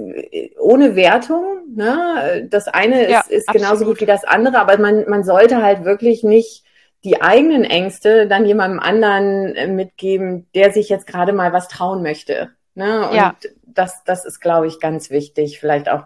[0.60, 1.44] ohne Wertung.
[1.76, 2.48] Ne?
[2.50, 5.84] Das eine ist, ja, ist genauso gut wie das andere, aber man, man sollte halt
[5.84, 6.64] wirklich nicht
[7.08, 12.04] die eigenen Ängste dann jemandem anderen äh, mitgeben, der sich jetzt gerade mal was trauen
[12.04, 12.50] möchte.
[12.76, 13.08] Ne?
[13.08, 13.36] Und ja.
[13.66, 15.58] das, das ist, glaube ich, ganz wichtig.
[15.58, 16.04] Vielleicht auch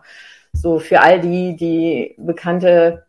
[0.54, 3.08] so für all die, die Bekannte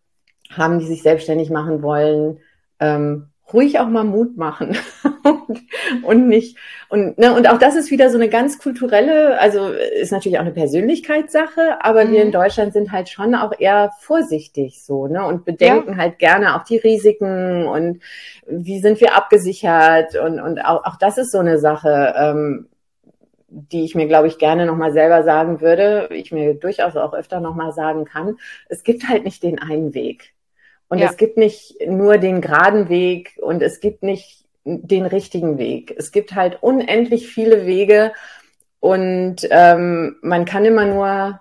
[0.51, 2.41] haben, die sich selbstständig machen wollen.
[2.81, 4.77] Ähm, ruhig auch mal Mut machen
[5.25, 5.61] und,
[6.03, 6.57] und nicht
[6.89, 10.43] und ne, und auch das ist wieder so eine ganz kulturelle, also ist natürlich auch
[10.43, 12.13] eine Persönlichkeitssache, aber mhm.
[12.13, 12.33] wir in mhm.
[12.33, 15.97] Deutschland sind halt schon auch eher vorsichtig so ne und bedenken ja.
[15.97, 18.01] halt gerne auch die Risiken und
[18.47, 22.15] wie sind wir abgesichert und und auch, auch das ist so eine Sache.
[22.17, 22.69] Ähm,
[23.55, 27.41] die ich mir, glaube ich, gerne nochmal selber sagen würde, ich mir durchaus auch öfter
[27.41, 28.39] nochmal sagen kann,
[28.71, 30.33] es gibt halt nicht den einen Weg.
[30.93, 31.09] Und ja.
[31.09, 35.95] es gibt nicht nur den geraden Weg und es gibt nicht den richtigen Weg.
[35.97, 38.13] Es gibt halt unendlich viele Wege
[38.79, 41.41] und ähm, man kann immer nur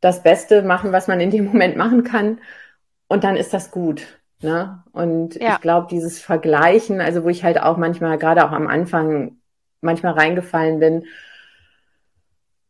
[0.00, 2.40] das Beste machen, was man in dem Moment machen kann
[3.08, 4.06] und dann ist das gut.
[4.40, 4.82] Ne?
[4.90, 5.56] Und ja.
[5.56, 9.36] ich glaube, dieses Vergleichen, also wo ich halt auch manchmal, gerade auch am Anfang,
[9.82, 11.04] manchmal reingefallen bin,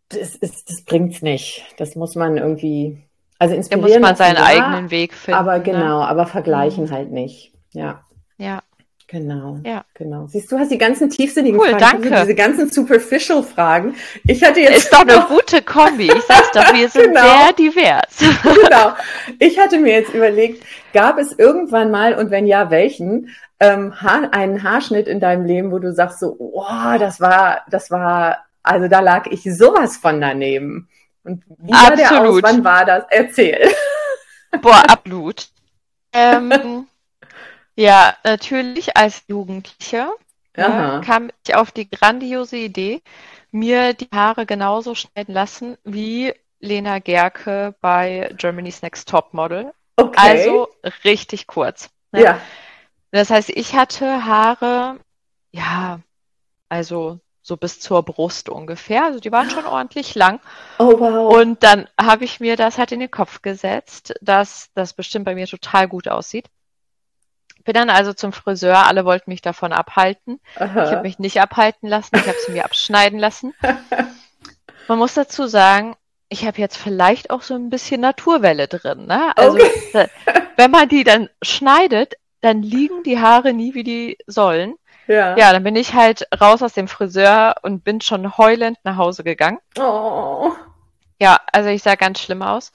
[0.08, 1.64] das, ist, das bringt's nicht.
[1.76, 3.05] Das muss man irgendwie,
[3.38, 4.02] also inspirieren.
[4.02, 5.38] Da muss man seinen ja, eigenen Weg finden.
[5.38, 5.64] Aber ne?
[5.64, 6.08] genau, ne?
[6.08, 6.90] aber vergleichen mhm.
[6.90, 7.52] halt nicht.
[7.72, 8.02] Ja.
[8.38, 8.60] Ja.
[9.08, 9.58] Genau.
[9.64, 9.84] Ja.
[9.94, 10.26] Genau.
[10.26, 12.20] Siehst du, hast die ganzen tiefsinnigen cool, Fragen, danke.
[12.22, 13.94] diese ganzen superficial Fragen.
[14.24, 16.10] Ich hatte jetzt ist doch eine gute Kombi.
[16.12, 17.20] Ich sag's doch, wir sind genau.
[17.20, 18.18] sehr divers.
[18.42, 18.94] genau.
[19.38, 23.30] Ich hatte mir jetzt überlegt, gab es irgendwann mal und wenn ja, welchen
[23.60, 27.92] ähm, Haar, einen Haarschnitt in deinem Leben, wo du sagst so, oh, das war, das
[27.92, 30.88] war, also da lag ich sowas von daneben.
[31.26, 32.42] Und wie sah der aus?
[32.42, 33.04] Wann war das?
[33.10, 33.68] Erzähl.
[34.62, 35.48] Boah, absolut.
[36.12, 36.86] ähm,
[37.74, 40.08] ja, natürlich als Jugendliche
[40.56, 43.02] ne, kam ich auf die grandiose Idee,
[43.50, 49.72] mir die Haare genauso schneiden lassen wie Lena Gerke bei Germany's Next Top Model.
[49.96, 50.16] Okay.
[50.16, 50.68] Also
[51.04, 51.90] richtig kurz.
[52.12, 52.22] Ne?
[52.22, 52.40] Ja.
[53.10, 55.00] Das heißt, ich hatte Haare,
[55.50, 56.00] ja,
[56.68, 59.04] also so bis zur Brust ungefähr.
[59.04, 60.40] Also die waren schon ordentlich lang.
[60.80, 61.32] Oh wow.
[61.32, 65.36] Und dann habe ich mir das halt in den Kopf gesetzt, dass das bestimmt bei
[65.36, 66.46] mir total gut aussieht.
[67.62, 70.40] Bin dann also zum Friseur, alle wollten mich davon abhalten.
[70.56, 70.84] Aha.
[70.84, 73.54] Ich habe mich nicht abhalten lassen, ich habe sie mir abschneiden lassen.
[74.88, 75.94] Man muss dazu sagen,
[76.28, 79.06] ich habe jetzt vielleicht auch so ein bisschen Naturwelle drin.
[79.06, 79.36] Ne?
[79.36, 80.08] Also okay.
[80.56, 84.74] wenn man die dann schneidet, dann liegen die Haare nie wie die sollen.
[85.06, 85.36] Ja.
[85.36, 89.22] ja, dann bin ich halt raus aus dem Friseur und bin schon heulend nach Hause
[89.24, 89.58] gegangen.
[89.78, 90.52] Oh.
[91.20, 92.72] Ja, also ich sah ganz schlimm aus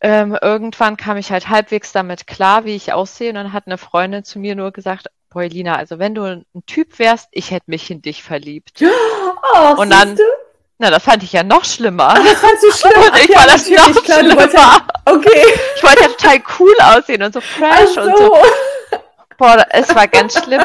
[0.00, 3.30] ähm, irgendwann kam ich halt halbwegs damit klar, wie ich aussehe.
[3.30, 6.66] Und dann hat eine Freundin zu mir nur gesagt, boah, Lina, also wenn du ein
[6.66, 8.82] Typ wärst, ich hätte mich in dich verliebt.
[9.54, 10.16] Oh, und dann,
[10.78, 12.10] na, das fand ich ja noch schlimmer.
[12.10, 13.02] Ach, das fandst du schlimm?
[13.02, 14.52] Und ich ja, war das noch klar, schlimmer.
[14.52, 15.44] Ja, okay.
[15.76, 18.02] Ich wollte ja total cool aussehen und so fresh so.
[18.02, 18.36] und so.
[19.36, 20.64] Boah, es war ganz schlimm.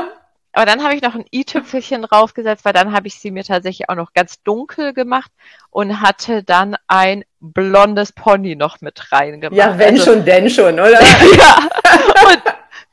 [0.53, 3.89] Aber dann habe ich noch ein i-Tüpfelchen draufgesetzt, weil dann habe ich sie mir tatsächlich
[3.89, 5.31] auch noch ganz dunkel gemacht
[5.71, 9.57] und hatte dann ein blondes Pony noch mit reingemacht.
[9.57, 10.91] Ja, wenn also, schon, denn schon, oder?
[11.37, 11.57] ja.
[12.29, 12.41] Und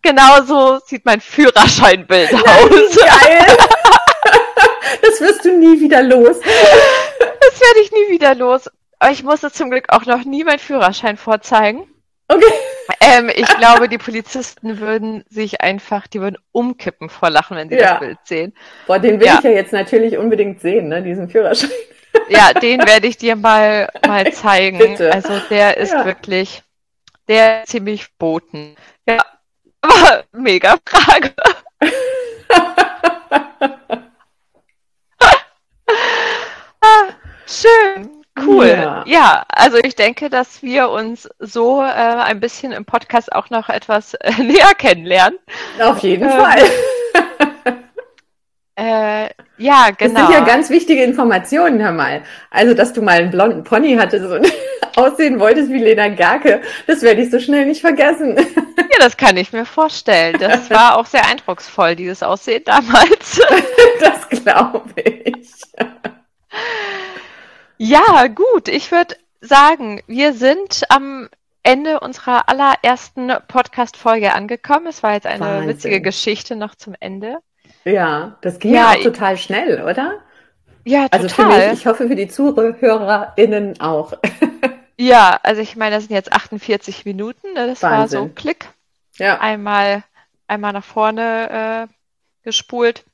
[0.01, 2.97] genau so sieht mein Führerscheinbild aus.
[2.97, 3.47] Geil.
[5.03, 6.39] das wirst du nie wieder los.
[6.41, 8.71] Das werde ich nie wieder los.
[8.99, 11.87] Aber ich musste zum Glück auch noch nie meinen Führerschein vorzeigen.
[12.31, 12.53] Okay.
[13.01, 17.77] Ähm, ich glaube, die Polizisten würden sich einfach, die würden umkippen vor Lachen, wenn sie
[17.77, 17.93] ja.
[17.93, 18.55] das Bild sehen.
[18.87, 19.39] Boah, den will ja.
[19.39, 21.71] ich ja jetzt natürlich unbedingt sehen, ne, diesen Führerschein.
[22.29, 24.79] Ja, den werde ich dir mal, mal zeigen.
[24.79, 25.13] Bitte.
[25.13, 26.05] Also der ist ja.
[26.05, 26.65] wirklich,
[27.29, 28.75] der ist ziemlich boten.
[29.07, 29.19] Ja,
[29.81, 31.33] aber mega Frage.
[36.81, 37.09] ah,
[37.47, 38.20] schön.
[38.47, 38.69] Cool.
[38.69, 39.05] Ja.
[39.07, 39.45] ja.
[39.49, 44.15] also ich denke, dass wir uns so äh, ein bisschen im Podcast auch noch etwas
[44.15, 45.39] äh, näher kennenlernen.
[45.81, 46.63] Auf jeden ähm, Fall.
[48.77, 49.29] äh,
[49.59, 49.97] ja, genau.
[49.99, 50.47] Das sind ja genau.
[50.47, 52.23] ganz wichtige Informationen, hör mal.
[52.51, 54.51] Also, dass du mal einen blonden Pony hattest und
[54.97, 58.37] aussehen wolltest wie Lena Gerke, das werde ich so schnell nicht vergessen.
[58.37, 60.37] Ja, das kann ich mir vorstellen.
[60.41, 63.41] Das war auch sehr eindrucksvoll, dieses Aussehen damals.
[64.01, 65.51] Das glaube ich.
[67.83, 68.69] Ja, gut.
[68.69, 71.31] Ich würde sagen, wir sind am
[71.63, 74.87] Ende unserer allerersten Podcast-Folge angekommen.
[74.89, 75.69] Es war jetzt eine Wahnsinn.
[75.71, 77.39] witzige Geschichte noch zum Ende.
[77.87, 80.19] Ja, das ging ja, auch total schnell, oder?
[80.85, 81.23] Ja, total.
[81.23, 84.13] Also für mich, ich hoffe für die ZuhörerInnen auch.
[84.99, 87.55] ja, also ich meine, das sind jetzt 48 Minuten.
[87.55, 87.67] Ne?
[87.67, 88.21] Das Wahnsinn.
[88.21, 88.69] war so Klick.
[89.17, 89.41] Ja.
[89.41, 90.05] Einmal,
[90.49, 91.95] einmal nach vorne äh,
[92.43, 93.07] gespult.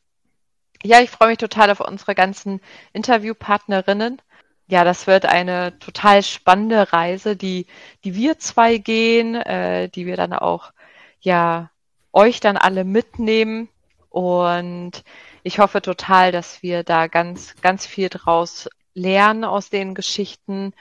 [0.82, 2.60] Ja, ich freue mich total auf unsere ganzen
[2.94, 4.20] Interviewpartnerinnen
[4.68, 7.66] ja, das wird eine total spannende Reise, die,
[8.04, 10.72] die wir zwei gehen, äh, die wir dann auch,
[11.20, 11.70] ja,
[12.12, 13.68] euch dann alle mitnehmen.
[14.08, 15.04] Und
[15.42, 20.72] ich hoffe total, dass wir da ganz, ganz viel draus lernen aus den Geschichten,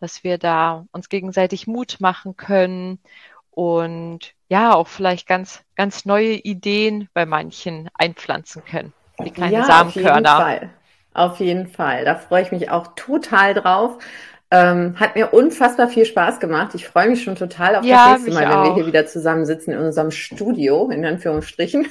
[0.00, 2.98] dass wir da uns gegenseitig Mut machen können
[3.50, 8.92] und ja, auch vielleicht ganz, ganz neue Ideen bei manchen einpflanzen können.
[9.24, 10.38] Die kleinen ja, Samenkörner.
[10.38, 10.77] Auf jeden Fall.
[11.18, 12.04] Auf jeden Fall.
[12.04, 13.98] Da freue ich mich auch total drauf.
[14.50, 16.74] Ähm, hat mir unfassbar viel Spaß gemacht.
[16.74, 19.74] Ich freue mich schon total auf ja, das nächste Mal, wenn wir hier wieder zusammensitzen
[19.74, 21.88] in unserem Studio, in Anführungsstrichen.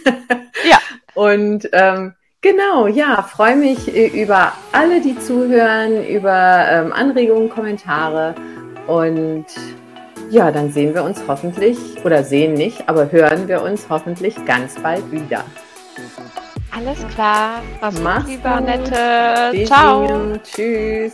[0.68, 0.80] Ja.
[1.14, 8.34] Und ähm, genau, ja, freue mich äh, über alle, die zuhören, über ähm, Anregungen, Kommentare
[8.88, 9.46] und
[10.30, 14.76] ja, dann sehen wir uns hoffentlich oder sehen nicht, aber hören wir uns hoffentlich ganz
[14.76, 15.44] bald wieder.
[16.78, 17.62] Alles klar.
[17.82, 18.62] Mach's gut, lieber.
[19.52, 20.38] Bis Ciao.
[20.44, 21.14] Tschüss.